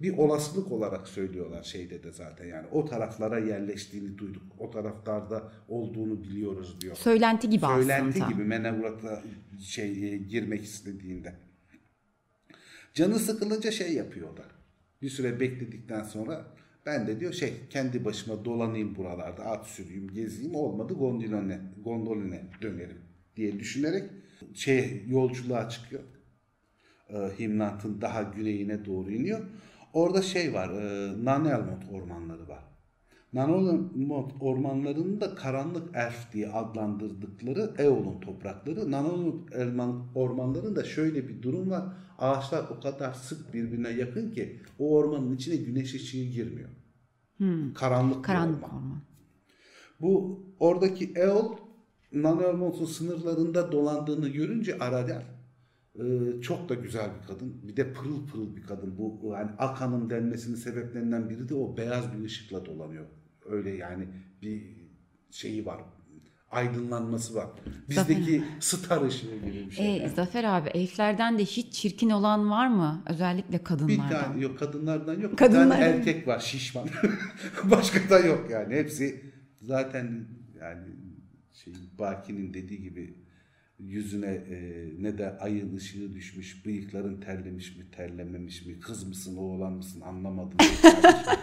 bir 0.00 0.18
olasılık 0.18 0.72
olarak 0.72 1.08
söylüyorlar 1.08 1.62
şeyde 1.62 2.02
de 2.02 2.12
zaten 2.12 2.46
yani 2.46 2.66
o 2.72 2.84
taraflara 2.84 3.38
yerleştiğini 3.38 4.18
duyduk. 4.18 4.42
O 4.58 4.70
taraflarda 4.70 5.52
olduğunu 5.68 6.24
biliyoruz 6.24 6.80
diyor. 6.80 6.96
Söylenti 6.96 7.50
gibi 7.50 7.66
Söylenti 7.66 8.22
aslında. 8.22 8.32
gibi 8.32 8.44
Manewrot'a 8.44 9.22
şey 9.60 10.14
e, 10.14 10.16
girmek 10.16 10.64
istediğinde. 10.64 11.34
Canı 12.94 13.18
sıkılınca 13.18 13.70
şey 13.70 13.92
yapıyor 13.94 14.28
o 14.32 14.36
da. 14.36 14.44
Bir 15.02 15.08
süre 15.08 15.40
bekledikten 15.40 16.02
sonra 16.02 16.46
ben 16.86 17.06
de 17.06 17.20
diyor 17.20 17.32
şey 17.32 17.52
kendi 17.70 18.04
başıma 18.04 18.44
dolanayım 18.44 18.96
buralarda 18.96 19.44
at 19.44 19.66
süreyim 19.66 20.08
gezeyim 20.14 20.54
olmadı 20.54 20.94
gondoline, 20.94 21.60
gondoline 21.84 22.42
dönerim 22.62 22.98
diye 23.36 23.58
düşünerek 23.58 24.10
şey 24.54 25.04
yolculuğa 25.06 25.68
çıkıyor. 25.68 26.02
E, 27.08 27.16
Himnant'ın 27.38 28.00
daha 28.00 28.22
güneyine 28.22 28.84
doğru 28.84 29.10
iniyor. 29.12 29.40
Orada 29.92 30.22
şey 30.22 30.54
var 30.54 30.68
e, 30.70 31.24
Nanelmont 31.24 31.84
ormanları 31.92 32.48
var. 32.48 32.73
Nanolmont 33.34 34.32
ormanlarının 34.40 35.20
da 35.20 35.34
karanlık 35.34 35.90
erf 35.94 36.32
diye 36.32 36.48
adlandırdıkları 36.48 37.74
Eol'un 37.78 38.20
toprakları. 38.20 38.90
Nanolmont 38.90 40.00
ormanlarında 40.14 40.76
da 40.76 40.84
şöyle 40.84 41.28
bir 41.28 41.42
durum 41.42 41.70
var. 41.70 41.84
Ağaçlar 42.18 42.64
o 42.70 42.80
kadar 42.80 43.12
sık 43.12 43.54
birbirine 43.54 43.88
yakın 43.90 44.30
ki 44.30 44.60
o 44.78 44.96
ormanın 44.96 45.34
içine 45.36 45.56
güneş 45.56 45.94
ışığı 45.94 46.24
girmiyor. 46.24 46.68
Karanlık, 47.74 48.18
bir 48.18 48.22
Karanlık 48.22 48.64
orman. 48.64 48.76
orman. 48.78 49.00
Bu 50.00 50.42
oradaki 50.60 51.12
Eol 51.16 51.56
Nanolmont'un 52.12 52.84
sınırlarında 52.84 53.72
dolandığını 53.72 54.28
görünce 54.28 54.78
Aradel 54.78 55.22
e, 55.98 56.04
çok 56.40 56.68
da 56.68 56.74
güzel 56.74 57.10
bir 57.20 57.26
kadın. 57.26 57.68
Bir 57.68 57.76
de 57.76 57.92
pırıl 57.92 58.26
pırıl 58.26 58.56
bir 58.56 58.62
kadın. 58.62 58.98
Bu 58.98 59.32
yani 59.32 59.50
Akan'ın 59.58 60.10
denmesinin 60.10 60.56
sebeplerinden 60.56 61.30
biri 61.30 61.48
de 61.48 61.54
o 61.54 61.76
beyaz 61.76 62.12
bir 62.12 62.24
ışıkla 62.24 62.66
dolanıyor. 62.66 63.04
Öyle 63.50 63.70
yani 63.70 64.08
bir 64.42 64.62
şeyi 65.30 65.66
var. 65.66 65.80
Aydınlanması 66.50 67.34
var. 67.34 67.48
Bizdeki 67.88 68.44
star 68.60 69.02
ışığı 69.06 69.36
gibi 69.36 69.66
bir 69.66 69.70
şey. 69.70 70.04
E, 70.04 70.08
Zafer 70.08 70.44
abi 70.44 70.68
elflerden 70.68 71.38
de 71.38 71.44
hiç 71.44 71.72
çirkin 71.74 72.10
olan 72.10 72.50
var 72.50 72.68
mı? 72.68 73.02
Özellikle 73.08 73.58
Bir 73.58 73.64
kadınlardan. 73.64 74.08
tane 74.08 74.40
yok 74.42 74.58
kadınlardan 74.58 75.20
yok. 75.20 75.32
Bir 75.32 75.36
Kadınlardan 75.36 75.70
tane 75.70 75.84
yok. 75.86 75.94
erkek 75.98 76.28
var 76.28 76.40
şişman. 76.40 76.88
Başka 77.70 78.10
da 78.10 78.18
yok 78.18 78.50
yani. 78.50 78.74
Hepsi 78.74 79.24
zaten 79.60 80.24
yani 80.60 80.86
şey 81.52 81.74
Baki'nin 81.98 82.54
dediği 82.54 82.82
gibi 82.82 83.14
yüzüne 83.78 84.26
e, 84.34 84.88
ne 84.98 85.18
de 85.18 85.38
ayın 85.38 85.76
ışığı 85.76 86.14
düşmüş, 86.14 86.66
bıyıkların 86.66 87.20
terlemiş 87.20 87.76
mi, 87.76 87.84
terlememiş 87.96 88.66
mi, 88.66 88.80
kız 88.80 89.04
mısın, 89.08 89.36
oğlan 89.36 89.72
mısın 89.72 90.00
anlamadım. 90.00 90.58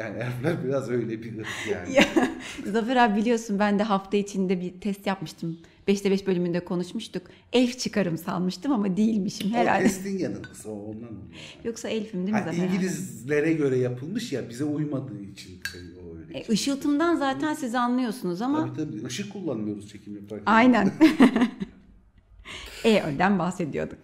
yani 0.00 0.16
elfler 0.18 0.64
biraz 0.64 0.90
öyle 0.90 1.22
bir 1.22 1.38
ırk 1.38 1.46
yani. 1.72 1.94
Ya, 1.94 2.04
Zafer 2.72 2.96
abi 2.96 3.20
biliyorsun 3.20 3.58
ben 3.58 3.78
de 3.78 3.82
hafta 3.82 4.16
içinde 4.16 4.60
bir 4.60 4.80
test 4.80 5.06
yapmıştım. 5.06 5.58
5'te 5.88 6.10
5 6.10 6.26
bölümünde 6.26 6.64
konuşmuştuk. 6.64 7.22
Elf 7.52 7.78
çıkarım 7.78 8.18
sanmıştım 8.18 8.72
ama 8.72 8.96
değilmişim 8.96 9.52
O 9.52 9.54
herhalde. 9.56 9.82
testin 9.84 10.18
yanılgısı 10.18 10.70
o 10.70 10.72
ondan 10.74 11.08
oluyor. 11.08 11.22
Yoksa 11.64 11.88
elfim 11.88 12.20
değil 12.20 12.32
mi 12.32 12.38
Ha, 12.38 12.44
Zafer 12.44 12.58
abi? 12.66 12.74
İngilizlere 12.74 13.52
göre 13.52 13.78
yapılmış 13.78 14.32
ya 14.32 14.48
bize 14.48 14.64
uymadığı 14.64 15.20
için 15.22 15.60
o 16.04 16.18
öyle. 16.18 16.38
E, 16.38 16.44
ışıltımdan 16.52 17.16
zaten 17.16 17.54
siz 17.54 17.74
anlıyorsunuz 17.74 18.42
ama 18.42 18.74
Tabii 18.74 18.76
tabii 18.92 19.06
ışık 19.06 19.32
kullanmıyoruz 19.32 19.88
çekim 19.88 20.14
yaparken. 20.16 20.42
aynen. 20.46 20.92
Eol'den 22.84 23.38
bahsediyorduk. 23.38 23.98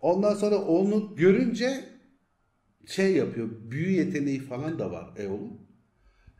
Ondan 0.00 0.34
sonra 0.34 0.56
onu 0.58 1.14
görünce 1.16 1.84
şey 2.88 3.16
yapıyor. 3.16 3.48
Büyü 3.70 3.90
yeteneği 3.90 4.40
falan 4.40 4.78
da 4.78 4.92
var 4.92 5.10
Eol'un. 5.16 5.60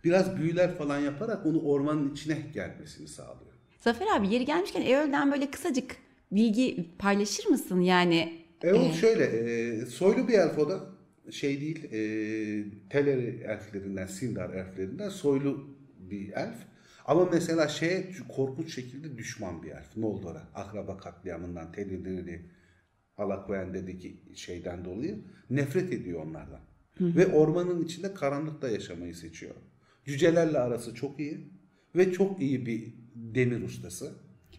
Biraz 0.04 0.36
büyüler 0.36 0.74
falan 0.74 0.98
yaparak 0.98 1.46
onu 1.46 1.60
ormanın 1.62 2.12
içine 2.12 2.38
gelmesini 2.54 3.08
sağlıyor. 3.08 3.52
Zafer 3.80 4.06
abi 4.16 4.34
yeri 4.34 4.44
gelmişken 4.44 4.82
Eol'den 4.82 5.32
böyle 5.32 5.50
kısacık 5.50 5.96
bilgi 6.32 6.86
paylaşır 6.98 7.46
mısın? 7.46 7.80
Yani 7.80 8.42
Eol 8.62 8.92
şöyle 8.92 9.24
e, 9.24 9.86
soylu 9.86 10.28
bir 10.28 10.34
elf 10.34 10.58
o 10.58 10.68
da 10.68 10.80
şey 11.30 11.60
değil 11.60 11.84
e, 11.84 11.98
Teleri 12.90 13.44
elflerinden, 13.48 14.06
Sindar 14.06 14.50
elflerinden 14.50 15.08
soylu 15.08 15.68
bir 15.98 16.32
elf. 16.32 16.56
Ama 17.04 17.28
mesela 17.32 17.68
şeye 17.68 18.10
korkunç 18.36 18.74
şekilde 18.74 19.18
düşman 19.18 19.62
bir 19.62 19.70
elf. 19.70 19.96
Noldor'a 19.96 20.48
akraba 20.54 20.96
katliamından 20.96 21.72
Teleri'leri 21.72 22.40
Alakoyen'deki 23.18 24.16
şeyden 24.34 24.84
dolayı 24.84 25.18
nefret 25.50 25.92
ediyor 25.92 26.26
onlardan. 26.26 26.60
Ve 27.00 27.26
ormanın 27.26 27.84
içinde 27.84 28.14
karanlıkta 28.14 28.68
yaşamayı 28.68 29.14
seçiyor. 29.14 29.54
Cücelerle 30.04 30.58
arası 30.58 30.94
çok 30.94 31.20
iyi 31.20 31.52
ve 31.96 32.12
çok 32.12 32.40
iyi 32.40 32.66
bir 32.66 32.94
demir 33.14 33.62
ustası. 33.62 34.04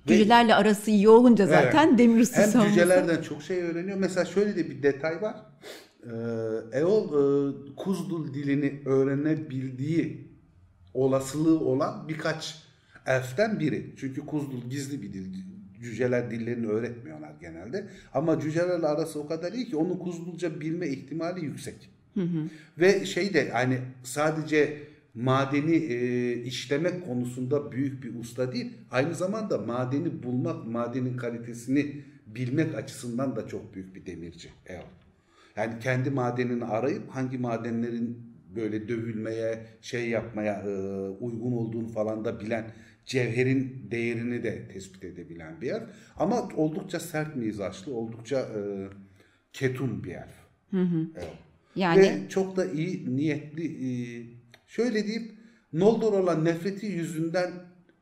Ve- 0.10 0.14
cücelerle 0.18 0.56
arası 0.56 0.92
iyi 0.92 1.10
olunca 1.10 1.48
zaten 1.48 1.88
Evet. 1.88 2.00
demir 2.00 2.22
ustası 2.22 2.52
Hem 2.52 2.60
olması. 2.60 2.70
cücelerden 2.76 3.22
çok 3.22 3.42
şey 3.44 3.62
öğreniyor. 3.62 3.98
Mesela 3.98 4.26
şöyle 4.26 4.56
de 4.56 4.70
bir 4.70 4.84
detay 4.84 5.22
var. 5.22 5.36
Ee, 6.04 6.80
Eol 6.80 7.06
e, 7.08 7.76
Kuzdul 7.76 8.34
dilini 8.34 8.82
öğrenebildiği 8.86 10.28
olasılığı 10.94 11.60
olan 11.60 12.08
birkaç 12.10 12.64
elften 13.06 13.60
biri. 13.60 13.94
Çünkü 13.98 14.26
Kuzdul 14.26 14.70
gizli 14.70 15.02
bir 15.02 15.14
dil. 15.14 15.34
Cüceler 15.82 16.32
dillerini 16.32 16.68
öğretmiyorlar 16.68 17.32
genelde. 17.42 17.88
Ama 18.14 18.40
cücelerle 18.40 18.88
arası 18.88 19.20
o 19.20 19.28
kadar 19.28 19.54
iyi 19.54 19.66
ki 19.66 19.76
onun 19.76 19.98
Kuzdulca 19.98 20.60
bilme 20.60 20.88
ihtimali 20.88 21.46
yüksek. 21.46 21.90
Ve 22.80 23.06
şey 23.06 23.34
de 23.34 23.50
hani 23.50 23.80
sadece 24.04 24.78
madeni 25.16 25.76
e, 25.76 26.34
işlemek 26.44 27.06
konusunda 27.06 27.72
büyük 27.72 28.04
bir 28.04 28.20
usta 28.20 28.52
değil. 28.52 28.74
Aynı 28.92 29.16
zamanda 29.16 29.58
madeni 29.58 30.24
bulmak, 30.24 30.68
madenin 30.68 31.18
kalitesini 31.18 32.04
bilmek 32.28 32.76
açısından 32.76 33.36
da 33.36 33.48
çok 33.48 33.76
büyük 33.76 33.96
bir 33.96 34.06
demirci. 34.06 34.50
Eol. 34.66 34.84
Yani 35.56 35.80
kendi 35.80 36.10
madenini 36.10 36.66
arayıp 36.66 37.10
hangi 37.10 37.38
madenlerin 37.38 38.18
böyle 38.56 38.88
dövülmeye, 38.88 39.66
şey 39.82 40.10
yapmaya 40.10 40.54
e, 40.54 40.70
uygun 41.10 41.52
olduğunu 41.52 41.88
falan 41.88 42.26
da 42.26 42.40
bilen, 42.40 42.66
cevherin 43.10 43.88
değerini 43.92 44.44
de 44.44 44.68
tespit 44.68 45.04
edebilen 45.04 45.62
bir 45.62 45.68
yer. 45.68 45.84
Ama 46.18 46.50
oldukça 46.56 47.00
sert 47.00 47.36
mizaçlı, 47.36 47.94
oldukça 47.94 48.40
e, 48.40 48.60
ketum 49.54 50.04
bir 50.04 50.10
yer. 50.10 50.30
Eol. 51.16 51.36
Yani 51.76 52.02
Ve 52.02 52.30
çok 52.30 52.58
da 52.58 52.66
iyi 52.66 53.16
niyetli 53.16 53.66
e, 53.66 53.90
şöyle 54.68 55.08
diyeyim 55.08 55.32
Noldor 55.74 56.14
olan 56.14 56.46
nefreti 56.46 56.86
yüzünden 56.86 57.52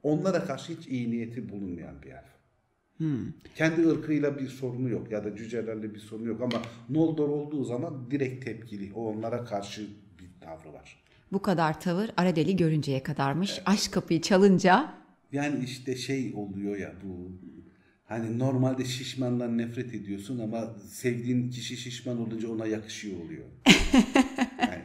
onlara 0.03 0.45
karşı 0.45 0.73
hiç 0.73 0.87
iyi 0.87 1.11
niyeti 1.11 1.49
bulunmayan 1.49 2.01
bir 2.01 2.07
yer. 2.07 2.25
Kendi 3.55 3.87
ırkıyla 3.87 4.39
bir 4.39 4.47
sorunu 4.47 4.89
yok 4.89 5.11
ya 5.11 5.23
da 5.23 5.35
cücelerle 5.35 5.95
bir 5.95 5.99
sorunu 5.99 6.27
yok 6.27 6.41
ama 6.41 6.61
Noldor 6.89 7.29
olduğu 7.29 7.63
zaman 7.63 8.11
direkt 8.11 8.45
tepkili. 8.45 8.93
O 8.93 9.05
onlara 9.05 9.45
karşı 9.45 9.81
bir 10.19 10.41
tavrı 10.41 10.73
var. 10.73 11.03
Bu 11.31 11.41
kadar 11.41 11.79
tavır 11.81 12.09
Aradel'i 12.17 12.55
görünceye 12.57 13.03
kadarmış. 13.03 13.61
Aşk 13.65 13.91
kapıyı 13.91 14.21
çalınca 14.21 14.93
Yani 15.31 15.63
işte 15.65 15.95
şey 15.95 16.33
oluyor 16.35 16.77
ya 16.77 16.93
bu 17.03 17.31
hani 18.05 18.39
normalde 18.39 18.85
şişmandan 18.85 19.57
nefret 19.57 19.93
ediyorsun 19.93 20.39
ama 20.39 20.67
sevdiğin 20.89 21.49
kişi 21.49 21.77
şişman 21.77 22.21
olunca 22.21 22.49
ona 22.49 22.65
yakışıyor 22.65 23.21
oluyor. 23.25 23.45
Yani 24.61 24.81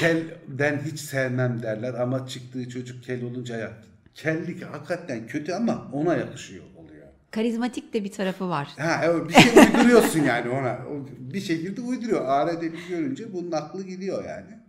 kelden 0.00 0.80
hiç 0.86 1.00
sevmem 1.00 1.62
derler 1.62 1.94
ama 1.94 2.26
çıktığı 2.26 2.68
çocuk 2.68 3.04
kel 3.04 3.24
olunca 3.24 3.56
ya 3.56 3.72
kellik 4.14 4.62
hakikaten 4.62 5.26
kötü 5.26 5.52
ama 5.52 5.90
ona 5.92 6.16
yakışıyor 6.16 6.64
oluyor. 6.76 7.06
karizmatik 7.30 7.94
de 7.94 8.04
bir 8.04 8.12
tarafı 8.12 8.48
var. 8.48 8.68
Ha 8.78 9.00
evet, 9.04 9.28
bir 9.28 9.34
şey 9.34 9.52
uyduruyorsun 9.64 10.20
yani 10.20 10.50
ona. 10.50 10.78
Bir 11.18 11.40
şekilde 11.40 11.80
uyduruyor. 11.80 12.24
Ağrı'da 12.24 12.66
görünce 12.88 13.32
bunun 13.32 13.52
aklı 13.52 13.86
gidiyor 13.86 14.24
yani. 14.24 14.59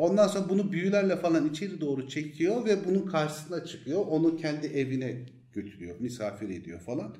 Ondan 0.00 0.26
sonra 0.26 0.48
bunu 0.48 0.72
büyülerle 0.72 1.16
falan 1.16 1.48
içeri 1.48 1.80
doğru 1.80 2.08
çekiyor 2.08 2.64
ve 2.64 2.84
bunun 2.84 3.06
karşısına 3.06 3.64
çıkıyor. 3.64 4.06
Onu 4.06 4.36
kendi 4.36 4.66
evine 4.66 5.26
götürüyor, 5.52 6.00
misafir 6.00 6.48
ediyor 6.48 6.80
falan. 6.80 7.14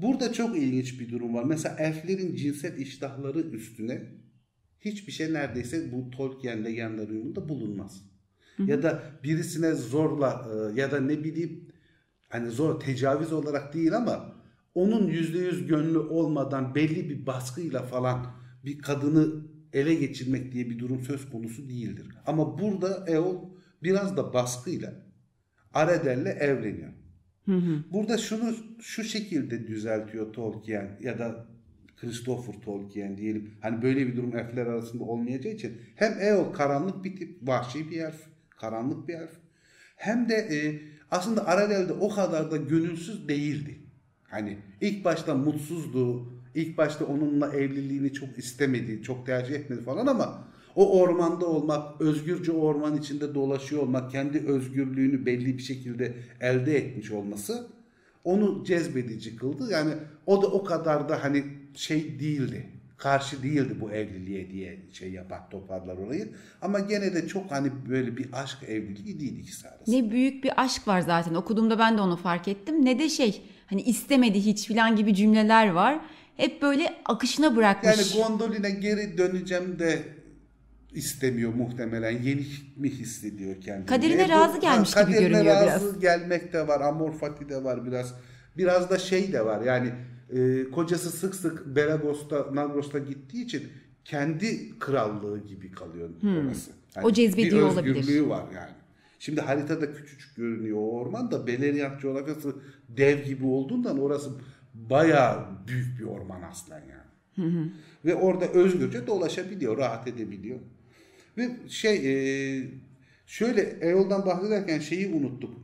Burada 0.00 0.32
çok 0.32 0.56
ilginç 0.56 1.00
bir 1.00 1.10
durum 1.10 1.34
var. 1.34 1.44
Mesela 1.44 1.76
elflerin 1.78 2.36
cinsel 2.36 2.78
iştahları 2.78 3.40
üstüne 3.40 4.02
hiçbir 4.80 5.12
şey 5.12 5.32
neredeyse 5.32 5.92
bu 5.92 6.10
Tolkien 6.10 6.64
legendler 6.64 7.08
uyumunda 7.08 7.48
bulunmaz. 7.48 8.02
Ya 8.66 8.82
da 8.82 9.02
birisine 9.24 9.74
zorla 9.74 10.48
e, 10.52 10.80
ya 10.80 10.90
da 10.90 11.00
ne 11.00 11.24
bileyim 11.24 11.68
hani 12.28 12.50
zor 12.50 12.80
tecavüz 12.80 13.32
olarak 13.32 13.74
değil 13.74 13.96
ama 13.96 14.36
onun 14.74 15.06
yüzde 15.06 15.38
yüz 15.38 15.66
gönlü 15.66 15.98
olmadan 15.98 16.74
belli 16.74 17.10
bir 17.10 17.26
baskıyla 17.26 17.82
falan 17.82 18.26
bir 18.64 18.78
kadını 18.78 19.51
ele 19.72 19.94
geçirmek 19.94 20.52
diye 20.52 20.70
bir 20.70 20.78
durum 20.78 21.02
söz 21.02 21.30
konusu 21.30 21.68
değildir. 21.68 22.06
Ama 22.26 22.58
burada 22.58 23.04
Eol 23.08 23.50
biraz 23.82 24.16
da 24.16 24.34
baskıyla 24.34 24.92
Aredel'le 25.74 26.36
evleniyor. 26.40 26.92
Burada 27.92 28.18
şunu 28.18 28.54
şu 28.80 29.04
şekilde 29.04 29.66
düzeltiyor 29.66 30.32
Tolkien 30.32 30.98
ya 31.00 31.18
da 31.18 31.46
Christopher 31.96 32.60
Tolkien 32.60 33.16
diyelim. 33.16 33.50
Hani 33.60 33.82
böyle 33.82 34.06
bir 34.06 34.16
durum 34.16 34.36
elfler 34.36 34.66
arasında 34.66 35.04
olmayacağı 35.04 35.52
için 35.52 35.80
hem 35.94 36.20
Eol 36.20 36.52
karanlık 36.52 37.04
bir 37.04 37.16
tip, 37.16 37.48
vahşi 37.48 37.90
bir 37.90 38.00
elf, 38.00 38.20
karanlık 38.50 39.08
bir 39.08 39.14
elf. 39.14 39.30
Hem 39.96 40.28
de 40.28 40.34
e, 40.34 40.80
aslında 41.10 41.46
Ararel'de 41.46 41.92
o 41.92 42.08
kadar 42.08 42.50
da 42.50 42.56
gönülsüz 42.56 43.28
değildi. 43.28 43.78
Hani 44.22 44.58
ilk 44.80 45.04
başta 45.04 45.34
mutsuzdu, 45.34 46.31
ilk 46.54 46.78
başta 46.78 47.04
onunla 47.04 47.52
evliliğini 47.54 48.12
çok 48.12 48.38
istemedi, 48.38 49.02
çok 49.02 49.26
tercih 49.26 49.54
etmedi 49.54 49.82
falan 49.82 50.06
ama 50.06 50.44
o 50.76 51.00
ormanda 51.00 51.46
olmak, 51.46 52.00
özgürce 52.00 52.52
orman 52.52 52.96
içinde 52.96 53.34
dolaşıyor 53.34 53.82
olmak, 53.82 54.10
kendi 54.10 54.38
özgürlüğünü 54.38 55.26
belli 55.26 55.58
bir 55.58 55.62
şekilde 55.62 56.14
elde 56.40 56.76
etmiş 56.76 57.10
olması 57.10 57.66
onu 58.24 58.64
cezbedici 58.64 59.36
kıldı. 59.36 59.68
Yani 59.72 59.92
o 60.26 60.42
da 60.42 60.46
o 60.46 60.64
kadar 60.64 61.08
da 61.08 61.24
hani 61.24 61.44
şey 61.74 62.20
değildi. 62.20 62.66
Karşı 62.96 63.42
değildi 63.42 63.76
bu 63.80 63.90
evliliğe 63.90 64.50
diye 64.50 64.78
şey 64.92 65.12
yapar 65.12 65.50
toparlar 65.50 65.96
orayı. 65.96 66.28
Ama 66.62 66.80
gene 66.80 67.14
de 67.14 67.28
çok 67.28 67.50
hani 67.50 67.70
böyle 67.88 68.16
bir 68.16 68.26
aşk 68.32 68.58
evliliği 68.68 69.20
değil 69.20 69.38
ikisi 69.38 69.68
arasında. 69.68 69.96
Ne 69.96 70.10
büyük 70.10 70.44
bir 70.44 70.62
aşk 70.62 70.88
var 70.88 71.00
zaten. 71.00 71.34
Okuduğumda 71.34 71.78
ben 71.78 71.98
de 71.98 72.00
onu 72.00 72.16
fark 72.16 72.48
ettim. 72.48 72.84
Ne 72.84 72.98
de 72.98 73.08
şey 73.08 73.42
hani 73.66 73.82
istemedi 73.82 74.40
hiç 74.40 74.66
filan 74.66 74.96
gibi 74.96 75.14
cümleler 75.14 75.70
var. 75.70 76.00
Hep 76.36 76.62
böyle 76.62 76.94
akışına 77.04 77.56
bırakmış. 77.56 78.14
Yani 78.16 78.24
Gondolin'e 78.26 78.70
geri 78.70 79.18
döneceğim 79.18 79.78
de 79.78 80.02
istemiyor 80.92 81.54
muhtemelen. 81.54 82.22
Yeni 82.22 82.46
mi 82.76 82.90
hissediyor 82.90 83.60
kendini? 83.60 83.86
Kaderine 83.86 84.22
E, 84.22 84.28
razı 84.28 84.60
gelmiş 84.60 84.90
gibi 84.94 85.04
kaderine 85.04 85.20
görünüyor 85.28 85.56
razı 85.56 85.84
biraz. 85.86 86.00
gelmek 86.00 86.52
de 86.52 86.68
var. 86.68 86.80
Amor 86.80 87.12
fati 87.12 87.48
de 87.48 87.64
var 87.64 87.86
biraz. 87.86 88.14
Biraz 88.56 88.90
da 88.90 88.98
şey 88.98 89.32
de 89.32 89.44
var. 89.44 89.62
Yani 89.62 89.90
e, 90.36 90.70
kocası 90.70 91.10
sık 91.10 91.34
sık 91.34 91.66
Belagos'ta, 91.76 92.46
Nagros'ta 92.54 92.98
gittiği 92.98 93.44
için 93.44 93.68
kendi 94.04 94.78
krallığı 94.78 95.46
gibi 95.46 95.72
kalıyor 95.72 96.08
orası. 96.08 96.70
Yani 96.96 97.02
Hmm. 97.02 97.04
O 97.04 97.12
cezbediyor 97.12 97.56
bir 97.68 97.74
olabilir. 97.74 97.96
özgürlüğü 97.96 98.28
var 98.28 98.44
yani. 98.54 98.70
Şimdi 99.18 99.40
haritada 99.40 99.92
küçücük 99.94 100.36
görünüyor 100.36 100.76
o 100.78 100.90
orman 100.90 101.30
da 101.30 101.46
Beleriand 101.46 102.00
coğrafyası 102.00 102.56
dev 102.88 103.24
gibi 103.24 103.46
olduğundan 103.46 103.98
orası 103.98 104.30
bayağı 104.74 105.46
büyük 105.66 106.00
bir 106.00 106.04
orman 106.04 106.42
aslen 106.42 106.80
yani. 106.80 107.02
Ve 108.04 108.14
orada 108.14 108.48
özgürce 108.48 109.06
dolaşabiliyor, 109.06 109.78
rahat 109.78 110.08
edebiliyor. 110.08 110.58
Ve 111.38 111.68
şey 111.68 111.96
e, 111.96 112.70
şöyle 113.26 113.60
Eol'dan 113.62 114.26
bahsederken 114.26 114.78
şeyi 114.78 115.14
unuttuk. 115.14 115.62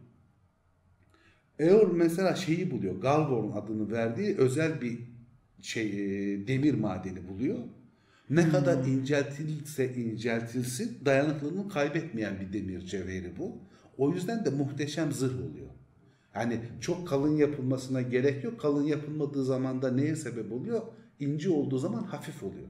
Eol 1.59 1.93
mesela 1.93 2.35
şeyi 2.35 2.71
buluyor. 2.71 3.00
Galvorn 3.00 3.53
adını 3.53 3.93
verdiği 3.93 4.37
özel 4.37 4.81
bir 4.81 4.99
şey 5.62 5.87
e, 5.87 6.47
demir 6.47 6.75
madeni 6.75 7.29
buluyor. 7.29 7.59
Ne 8.31 8.49
kadar 8.49 8.85
inceltilse 8.87 9.95
inceltilsin 9.95 10.99
dayanıklılığını 11.05 11.69
kaybetmeyen 11.69 12.41
bir 12.41 12.53
demir 12.53 12.81
cevheri 12.81 13.33
bu. 13.38 13.59
O 13.99 14.12
yüzden 14.12 14.45
de 14.45 14.50
muhteşem 14.50 15.12
zırh 15.12 15.35
oluyor. 15.35 15.67
Yani 16.38 16.61
çok 16.80 17.09
kalın 17.09 17.37
yapılmasına 17.37 18.02
gerek 18.02 18.45
yok. 18.45 18.61
Kalın 18.61 18.85
yapılmadığı 18.85 19.45
zaman 19.45 19.83
da 19.83 19.90
neye 19.90 20.16
sebep 20.16 20.52
oluyor? 20.52 20.83
İnce 21.21 21.50
olduğu 21.50 21.78
zaman 21.78 22.02
hafif 22.02 22.42
oluyor. 22.42 22.68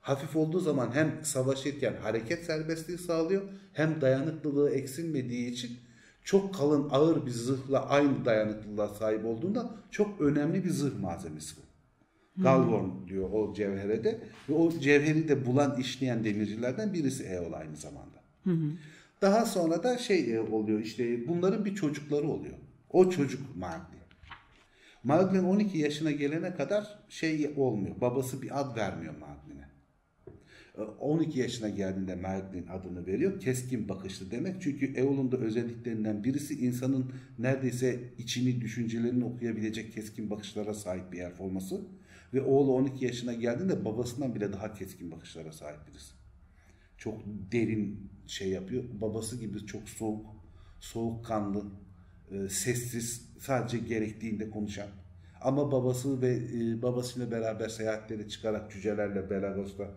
Hafif 0.00 0.36
olduğu 0.36 0.60
zaman 0.60 0.90
hem 0.94 1.20
savaşırken 1.22 1.94
hareket 2.02 2.44
serbestliği 2.44 2.98
sağlıyor 2.98 3.42
hem 3.72 4.00
dayanıklılığı 4.00 4.70
eksilmediği 4.70 5.50
için 5.50 5.78
çok 6.24 6.54
kalın 6.54 6.88
ağır 6.90 7.26
bir 7.26 7.30
zırhla 7.30 7.88
aynı 7.88 8.24
dayanıklılığa 8.24 8.88
sahip 8.88 9.24
olduğunda 9.24 9.70
çok 9.90 10.20
önemli 10.20 10.64
bir 10.64 10.70
zırh 10.70 11.00
malzemesi 11.00 11.56
bu. 11.56 11.60
Galvorn 12.42 13.08
diyor 13.08 13.30
o 13.32 13.54
cevhere 13.54 14.04
de 14.04 14.20
ve 14.48 14.54
o 14.54 14.70
cevheri 14.70 15.28
de 15.28 15.46
bulan 15.46 15.80
işleyen 15.80 16.24
demircilerden 16.24 16.92
birisi 16.94 17.24
Eol 17.24 17.52
aynı 17.52 17.76
zamanda. 17.76 18.22
Daha 19.22 19.44
sonra 19.46 19.82
da 19.82 19.98
şey 19.98 20.34
e, 20.34 20.40
oluyor 20.40 20.80
işte 20.80 21.28
bunların 21.28 21.64
bir 21.64 21.74
çocukları 21.74 22.28
oluyor. 22.28 22.54
O 22.90 23.10
çocuk 23.10 23.56
Marglin. 23.56 23.96
Marglin 25.04 25.44
12 25.44 25.78
yaşına 25.78 26.10
gelene 26.10 26.54
kadar 26.54 26.98
şey 27.08 27.54
olmuyor. 27.56 28.00
Babası 28.00 28.42
bir 28.42 28.60
ad 28.60 28.76
vermiyor 28.76 29.14
Marglin'e. 29.16 29.68
E, 30.78 30.80
12 30.82 31.40
yaşına 31.40 31.68
geldiğinde 31.68 32.14
Marglin 32.14 32.66
adını 32.66 33.06
veriyor. 33.06 33.40
Keskin 33.40 33.88
bakışlı 33.88 34.30
demek. 34.30 34.62
Çünkü 34.62 34.94
Eol'un 34.94 35.32
da 35.32 35.36
özelliklerinden 35.36 36.24
birisi 36.24 36.54
insanın 36.54 37.12
neredeyse 37.38 38.00
içini, 38.18 38.60
düşüncelerini 38.60 39.24
okuyabilecek 39.24 39.92
keskin 39.92 40.30
bakışlara 40.30 40.74
sahip 40.74 41.12
bir 41.12 41.18
elf 41.18 41.40
olması. 41.40 41.80
Ve 42.34 42.42
oğlu 42.42 42.72
12 42.72 43.04
yaşına 43.04 43.32
geldiğinde 43.32 43.84
babasından 43.84 44.34
bile 44.34 44.52
daha 44.52 44.74
keskin 44.74 45.10
bakışlara 45.10 45.52
sahip 45.52 45.86
birisi 45.88 46.16
çok 46.98 47.18
derin 47.52 48.10
şey 48.26 48.48
yapıyor. 48.48 48.84
Babası 49.00 49.40
gibi 49.40 49.66
çok 49.66 49.88
soğuk, 49.88 50.26
soğukkanlı, 50.80 51.64
e, 52.30 52.48
sessiz, 52.48 53.28
sadece 53.38 53.78
gerektiğinde 53.78 54.50
konuşan. 54.50 54.88
Ama 55.40 55.72
babası 55.72 56.22
ve 56.22 56.34
e, 56.34 56.82
babasıyla 56.82 57.30
beraber 57.30 57.68
seyahatlere 57.68 58.28
çıkarak 58.28 58.70
cücelerle 58.72 59.30
Belagos'ta 59.30 59.90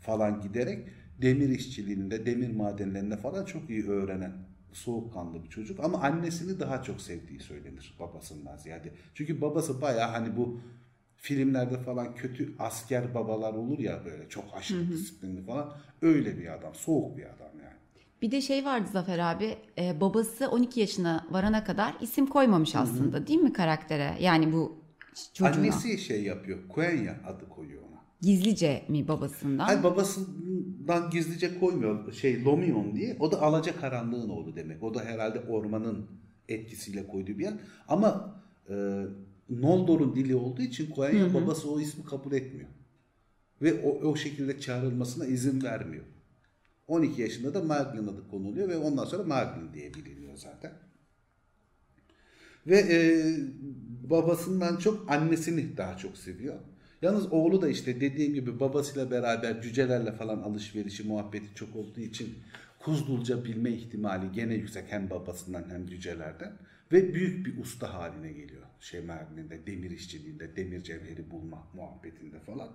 falan 0.00 0.40
giderek 0.40 0.88
demir 1.22 1.48
işçiliğinde, 1.48 2.26
demir 2.26 2.50
madenlerinde 2.50 3.16
falan 3.16 3.44
çok 3.44 3.70
iyi 3.70 3.88
öğrenen 3.88 4.32
soğukkanlı 4.72 5.44
bir 5.44 5.48
çocuk 5.48 5.84
ama 5.84 6.02
annesini 6.02 6.60
daha 6.60 6.82
çok 6.82 7.00
sevdiği 7.00 7.40
söylenir 7.40 7.96
babasından 8.00 8.56
ziyade. 8.56 8.92
Çünkü 9.14 9.40
babası 9.40 9.80
bayağı 9.80 10.10
hani 10.10 10.36
bu 10.36 10.60
filmlerde 11.16 11.78
falan 11.78 12.14
kötü 12.14 12.54
asker 12.58 13.14
babalar 13.14 13.52
olur 13.54 13.78
ya 13.78 14.04
böyle 14.04 14.28
çok 14.28 14.44
aşırı 14.54 14.88
disiplinli 14.88 15.42
falan 15.42 15.72
öyle 16.02 16.38
bir 16.38 16.54
adam 16.54 16.74
soğuk 16.74 17.16
bir 17.16 17.24
adam. 17.24 17.48
Bir 18.22 18.30
de 18.30 18.40
şey 18.40 18.64
vardı 18.64 18.88
Zafer 18.92 19.18
abi, 19.18 19.56
e, 19.78 20.00
babası 20.00 20.48
12 20.48 20.80
yaşına 20.80 21.26
varana 21.30 21.64
kadar 21.64 21.94
isim 22.00 22.26
koymamış 22.26 22.74
aslında 22.74 23.26
değil 23.26 23.40
mi 23.40 23.52
karaktere? 23.52 24.14
Yani 24.20 24.52
bu 24.52 24.78
çocuğuna. 25.34 25.56
Annesi 25.56 25.98
şey 25.98 26.22
yapıyor 26.22 26.58
Quenya 26.68 27.16
adı 27.26 27.48
koyuyor 27.48 27.82
ona. 27.82 27.98
Gizlice 28.20 28.84
mi 28.88 29.08
babasından? 29.08 29.64
Hayır 29.64 29.82
babasından 29.82 31.10
gizlice 31.10 31.58
koymuyor 31.58 32.12
şey 32.12 32.44
Lomion 32.44 32.96
diye 32.96 33.16
o 33.20 33.32
da 33.32 33.42
Alacakaranlığın 33.42 34.28
oğlu 34.28 34.56
demek. 34.56 34.82
O 34.82 34.94
da 34.94 35.04
herhalde 35.04 35.40
ormanın 35.40 36.06
etkisiyle 36.48 37.06
koyduğu 37.06 37.38
bir 37.38 37.44
yer. 37.44 37.54
Ama 37.88 38.40
e, 38.70 39.04
Noldor'un 39.50 40.16
dili 40.16 40.36
olduğu 40.36 40.62
için 40.62 40.90
Quenya 40.90 41.34
babası 41.34 41.70
o 41.70 41.80
ismi 41.80 42.04
kabul 42.04 42.32
etmiyor. 42.32 42.68
Ve 43.62 43.82
o, 43.82 44.08
o 44.08 44.16
şekilde 44.16 44.60
çağrılmasına 44.60 45.26
izin 45.26 45.62
vermiyor. 45.62 46.04
12 46.88 47.22
yaşında 47.22 47.54
da 47.54 47.62
Marglin 47.62 48.06
adı 48.06 48.28
konuluyor 48.28 48.68
ve 48.68 48.76
ondan 48.76 49.04
sonra 49.04 49.22
Marglin 49.22 49.72
diye 49.72 49.94
biliniyor 49.94 50.36
zaten. 50.36 50.72
Ve 52.66 52.78
e, 52.78 52.98
babasından 54.10 54.76
çok 54.76 55.10
annesini 55.10 55.76
daha 55.76 55.96
çok 55.96 56.16
seviyor. 56.16 56.54
Yalnız 57.02 57.32
oğlu 57.32 57.62
da 57.62 57.68
işte 57.68 58.00
dediğim 58.00 58.34
gibi 58.34 58.60
babasıyla 58.60 59.10
beraber 59.10 59.62
cücelerle 59.62 60.12
falan 60.12 60.38
alışverişi 60.38 61.04
muhabbeti 61.04 61.54
çok 61.54 61.76
olduğu 61.76 62.00
için 62.00 62.38
Kuzdulca 62.78 63.44
bilme 63.44 63.70
ihtimali 63.70 64.32
gene 64.32 64.54
yüksek 64.54 64.84
hem 64.88 65.10
babasından 65.10 65.64
hem 65.70 65.86
cücelerden. 65.86 66.52
Ve 66.92 67.14
büyük 67.14 67.46
bir 67.46 67.62
usta 67.62 67.94
haline 67.94 68.32
geliyor 68.32 68.62
şey 68.80 69.00
Merlin'de, 69.00 69.66
demir 69.66 69.90
işçiliğinde, 69.90 70.56
demir 70.56 70.82
cevheri 70.82 71.30
bulma 71.30 71.66
muhabbetinde 71.74 72.40
falan. 72.40 72.68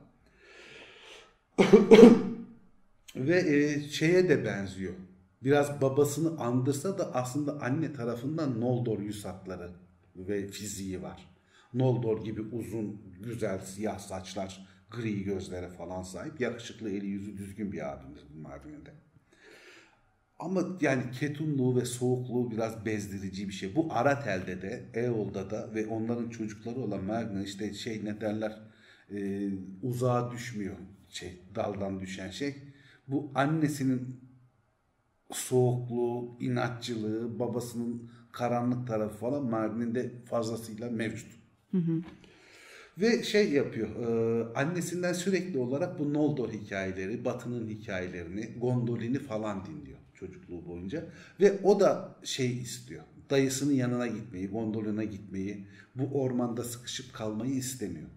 Ve 3.15 3.39
e, 3.39 3.80
şeye 3.89 4.30
de 4.30 4.45
benziyor. 4.45 4.93
Biraz 5.43 5.82
babasını 5.82 6.39
andırsa 6.39 6.97
da 6.97 7.15
aslında 7.15 7.62
anne 7.62 7.93
tarafından 7.93 8.62
Noldor 8.62 8.99
yüz 8.99 9.26
ve 10.15 10.47
fiziği 10.47 11.02
var. 11.02 11.30
Noldor 11.73 12.23
gibi 12.23 12.41
uzun, 12.41 13.02
güzel 13.19 13.60
siyah 13.60 13.99
saçlar, 13.99 14.67
gri 14.91 15.23
gözlere 15.23 15.69
falan 15.69 16.04
sahip. 16.04 16.41
Yakışıklı, 16.41 16.89
eli 16.89 17.06
yüzü 17.06 17.38
düzgün 17.38 17.71
bir 17.71 17.93
abimiz 17.93 18.21
bu 18.36 18.41
Marvin'de. 18.41 18.93
Ama 20.39 20.78
yani 20.82 21.04
ketumluğu 21.12 21.76
ve 21.76 21.86
soğukluğu 21.86 22.52
biraz 22.52 22.86
bezdirici 22.86 23.47
bir 23.47 23.54
şey. 23.54 23.76
Bu 23.76 23.88
Aratel'de 23.89 24.62
de, 24.62 24.86
Eol'da 24.93 25.49
da 25.49 25.73
ve 25.76 25.88
onların 25.88 26.30
çocukları 26.30 26.76
olan 26.76 27.04
Mergna 27.04 27.43
işte 27.43 27.73
şey 27.73 28.06
ne 28.06 28.21
derler 28.21 28.60
e, 29.12 29.49
uzağa 29.82 30.32
düşmüyor 30.32 30.76
şey 31.10 31.41
daldan 31.56 31.99
düşen 31.99 32.30
şey. 32.30 32.56
Bu 33.08 33.32
annesinin 33.36 34.20
soğukluğu, 35.32 36.38
inatçılığı, 36.39 37.39
babasının 37.39 38.12
karanlık 38.32 38.88
tarafı 38.88 39.18
falan 39.18 39.46
Merlin'de 39.46 40.12
fazlasıyla 40.26 40.89
mevcut. 40.89 41.32
Ve 42.98 43.24
şey 43.24 43.52
yapıyor, 43.52 43.89
e, 43.89 44.54
annesinden 44.56 45.13
sürekli 45.13 45.60
olarak 45.60 46.00
bu 46.00 46.13
Noldor 46.13 46.50
hikayeleri, 46.52 47.26
Batı'nın 47.26 47.68
hikayelerini, 47.68 48.50
Gondolin'i 48.60 49.20
falan 49.20 49.66
dinliyor 49.66 49.98
çocukluğu 50.13 50.66
boyunca. 50.68 51.06
Ve 51.39 51.60
o 51.63 51.80
da 51.80 52.16
şey 52.24 52.58
istiyor, 52.62 53.04
dayısının 53.30 53.74
yanına 53.74 54.08
gitmeyi, 54.08 54.48
Gondolin'e 54.48 55.06
gitmeyi, 55.06 55.68
bu 55.96 56.22
ormanda 56.22 56.63
sıkışıp 56.63 57.13
kalmayı 57.13 57.54
istemiyor. 57.54 58.10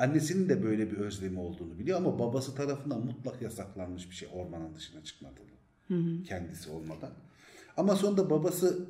Annesinin 0.00 0.48
de 0.48 0.62
böyle 0.62 0.90
bir 0.90 0.96
özlemi 0.96 1.38
olduğunu 1.40 1.78
biliyor 1.78 1.98
ama 1.98 2.18
babası 2.18 2.54
tarafından 2.54 3.06
mutlak 3.06 3.42
yasaklanmış 3.42 4.10
bir 4.10 4.14
şey 4.14 4.28
ormanın 4.32 4.74
dışına 4.74 5.04
çıkmadığı. 5.04 5.40
Kendisi 6.24 6.70
olmadan. 6.70 7.10
Ama 7.76 7.96
sonunda 7.96 8.30
babası 8.30 8.88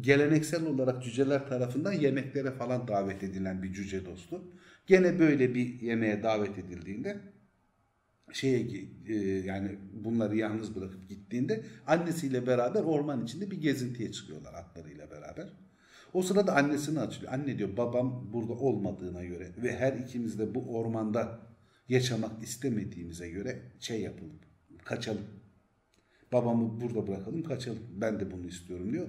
geleneksel 0.00 0.66
olarak 0.66 1.04
cüceler 1.04 1.48
tarafından 1.48 1.92
yemeklere 1.92 2.50
falan 2.50 2.88
davet 2.88 3.22
edilen 3.22 3.62
bir 3.62 3.72
cüce 3.72 4.06
dostu. 4.06 4.42
Gene 4.86 5.18
böyle 5.18 5.54
bir 5.54 5.80
yemeğe 5.80 6.22
davet 6.22 6.58
edildiğinde 6.58 7.20
şeye 8.32 8.88
e, 9.06 9.14
yani 9.46 9.78
bunları 9.92 10.36
yalnız 10.36 10.76
bırakıp 10.76 11.08
gittiğinde 11.08 11.64
annesiyle 11.86 12.46
beraber 12.46 12.82
orman 12.82 13.24
içinde 13.24 13.50
bir 13.50 13.60
gezintiye 13.60 14.12
çıkıyorlar 14.12 14.54
atlarıyla 14.54 15.10
beraber. 15.10 15.48
O 16.12 16.22
sırada 16.22 16.56
annesini 16.56 17.00
açıyor. 17.00 17.32
Anne 17.32 17.58
diyor 17.58 17.76
babam 17.76 18.32
burada 18.32 18.52
olmadığına 18.52 19.24
göre 19.24 19.48
ve 19.62 19.76
her 19.76 19.92
ikimiz 19.92 20.38
de 20.38 20.54
bu 20.54 20.78
ormanda 20.78 21.38
yaşamak 21.88 22.42
istemediğimize 22.42 23.30
göre 23.30 23.62
şey 23.80 24.00
yapalım. 24.00 24.38
Kaçalım. 24.84 25.24
Babamı 26.32 26.80
burada 26.80 27.06
bırakalım 27.06 27.42
kaçalım. 27.42 27.82
Ben 27.96 28.20
de 28.20 28.30
bunu 28.30 28.46
istiyorum 28.46 28.92
diyor. 28.92 29.08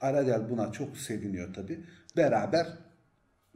Aradel 0.00 0.50
buna 0.50 0.72
çok 0.72 0.96
seviniyor 0.96 1.54
tabi. 1.54 1.80
Beraber 2.16 2.66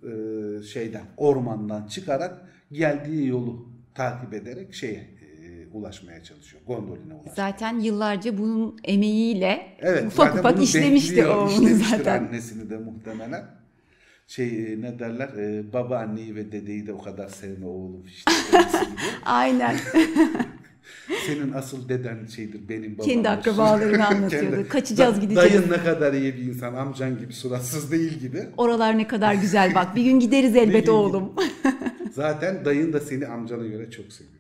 e, 0.03 0.63
şeyden 0.63 1.05
ormandan 1.17 1.87
çıkarak 1.87 2.49
geldiği 2.73 3.27
yolu 3.29 3.69
takip 3.95 4.35
ederek 4.35 4.75
şeye 4.75 5.14
ulaşmaya 5.75 6.23
çalışıyor. 6.23 6.63
Gondoline 6.67 7.15
ulaşmaya. 7.15 7.35
Zaten 7.35 7.79
yıllarca 7.81 8.39
bunun 8.39 8.77
emeğiyle 8.85 9.77
Evet, 9.81 10.05
ufak 10.07 10.35
ufak 10.35 10.63
işlemişti 10.63 11.27
oğlunu 11.27 11.51
işlemiştir 11.51 11.97
zaten. 11.97 12.25
annesini 12.25 12.71
de 12.71 12.77
muhtemelen. 12.77 13.45
Şey 14.27 14.73
e, 14.73 14.81
ne 14.81 14.99
derler 14.99 15.29
e, 15.29 15.73
baba 15.73 15.99
anneyi 15.99 16.35
ve 16.37 16.53
dedeyi 16.53 16.87
de 16.87 16.93
o 16.93 17.03
kadar 17.03 17.29
sevme 17.29 17.67
oğlum 17.67 18.05
işte. 18.07 18.33
Aynen. 19.25 19.77
Senin 21.27 21.53
asıl 21.53 21.89
deden 21.89 22.27
şeydir 22.27 22.69
benim 22.69 22.95
babam. 22.99 23.07
Kendi 23.07 23.29
akrabalarını 23.29 24.07
anlatıyordu. 24.09 24.69
Kaçacağız, 24.69 25.21
gideceğiz. 25.21 25.53
Dayın 25.53 25.71
ne 25.71 25.85
kadar 25.85 26.13
iyi 26.13 26.35
bir 26.37 26.43
insan 26.43 26.75
amcan 26.75 27.19
gibi 27.19 27.33
suratsız 27.33 27.93
değil 27.93 28.19
gibi. 28.19 28.49
Oralar 28.57 28.99
ne 28.99 29.07
kadar 29.07 29.35
güzel 29.35 29.75
bak. 29.75 29.97
Bir 29.97 30.05
gün 30.05 30.21
gideriz 30.21 30.57
elbet 30.57 30.89
oğlum. 30.89 31.33
Zaten 32.13 32.65
dayın 32.65 32.93
da 32.93 33.01
seni 33.01 33.27
amcana 33.27 33.67
göre 33.67 33.91
çok 33.91 34.07
seviyor. 34.13 34.35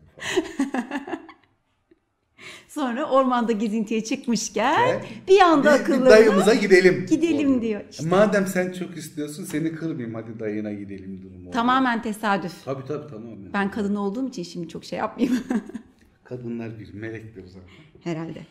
Sonra 2.74 3.04
ormanda 3.10 3.52
gezintiye 3.52 4.04
çıkmışken 4.04 4.88
Evet. 4.88 5.04
bir 5.28 5.40
anda 5.40 5.72
akıllarına 5.72 6.10
dayımıza 6.10 6.54
gidelim. 6.54 7.06
gidelim 7.10 7.62
diyor. 7.62 7.80
İşte 7.90 8.06
Madem 8.06 8.46
sen 8.46 8.72
çok 8.72 8.96
istiyorsun 8.96 9.44
seni 9.44 9.74
kırmayayım 9.74 10.14
hadi 10.14 10.38
dayına 10.40 10.72
gidelim 10.72 11.22
durumu. 11.22 11.50
tamamen 11.50 12.02
tesadüf. 12.02 12.64
Tabii 12.64 12.86
tabii 12.86 13.10
tamamen. 13.10 13.52
Ben 13.52 13.70
kadın 13.70 13.94
olduğum 13.96 14.28
için 14.28 14.42
şimdi 14.42 14.68
çok 14.68 14.84
şey 14.84 14.98
yapmayayım 14.98 15.38
Kadınlar 16.24 16.78
bir 16.80 16.94
melektir 16.94 17.46
zaten. 17.46 17.68
herhalde. 18.04 18.46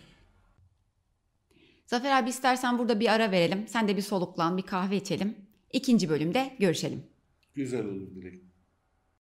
Zafer 1.88 2.22
abi 2.24 2.30
istersen 2.30 2.78
burada 2.78 3.00
bir 3.00 3.08
ara 3.14 3.32
verelim. 3.32 3.68
Sen 3.68 3.88
de 3.88 3.98
bir 3.98 4.02
soluklan, 4.02 4.58
bir 4.58 4.62
kahve 4.62 4.96
içelim. 4.98 5.36
İkinci 5.74 6.10
bölümde 6.10 6.54
görüşelim. 6.60 7.04
Güzel 7.56 7.86
olur 7.86 8.16
Dilek. 8.16 8.42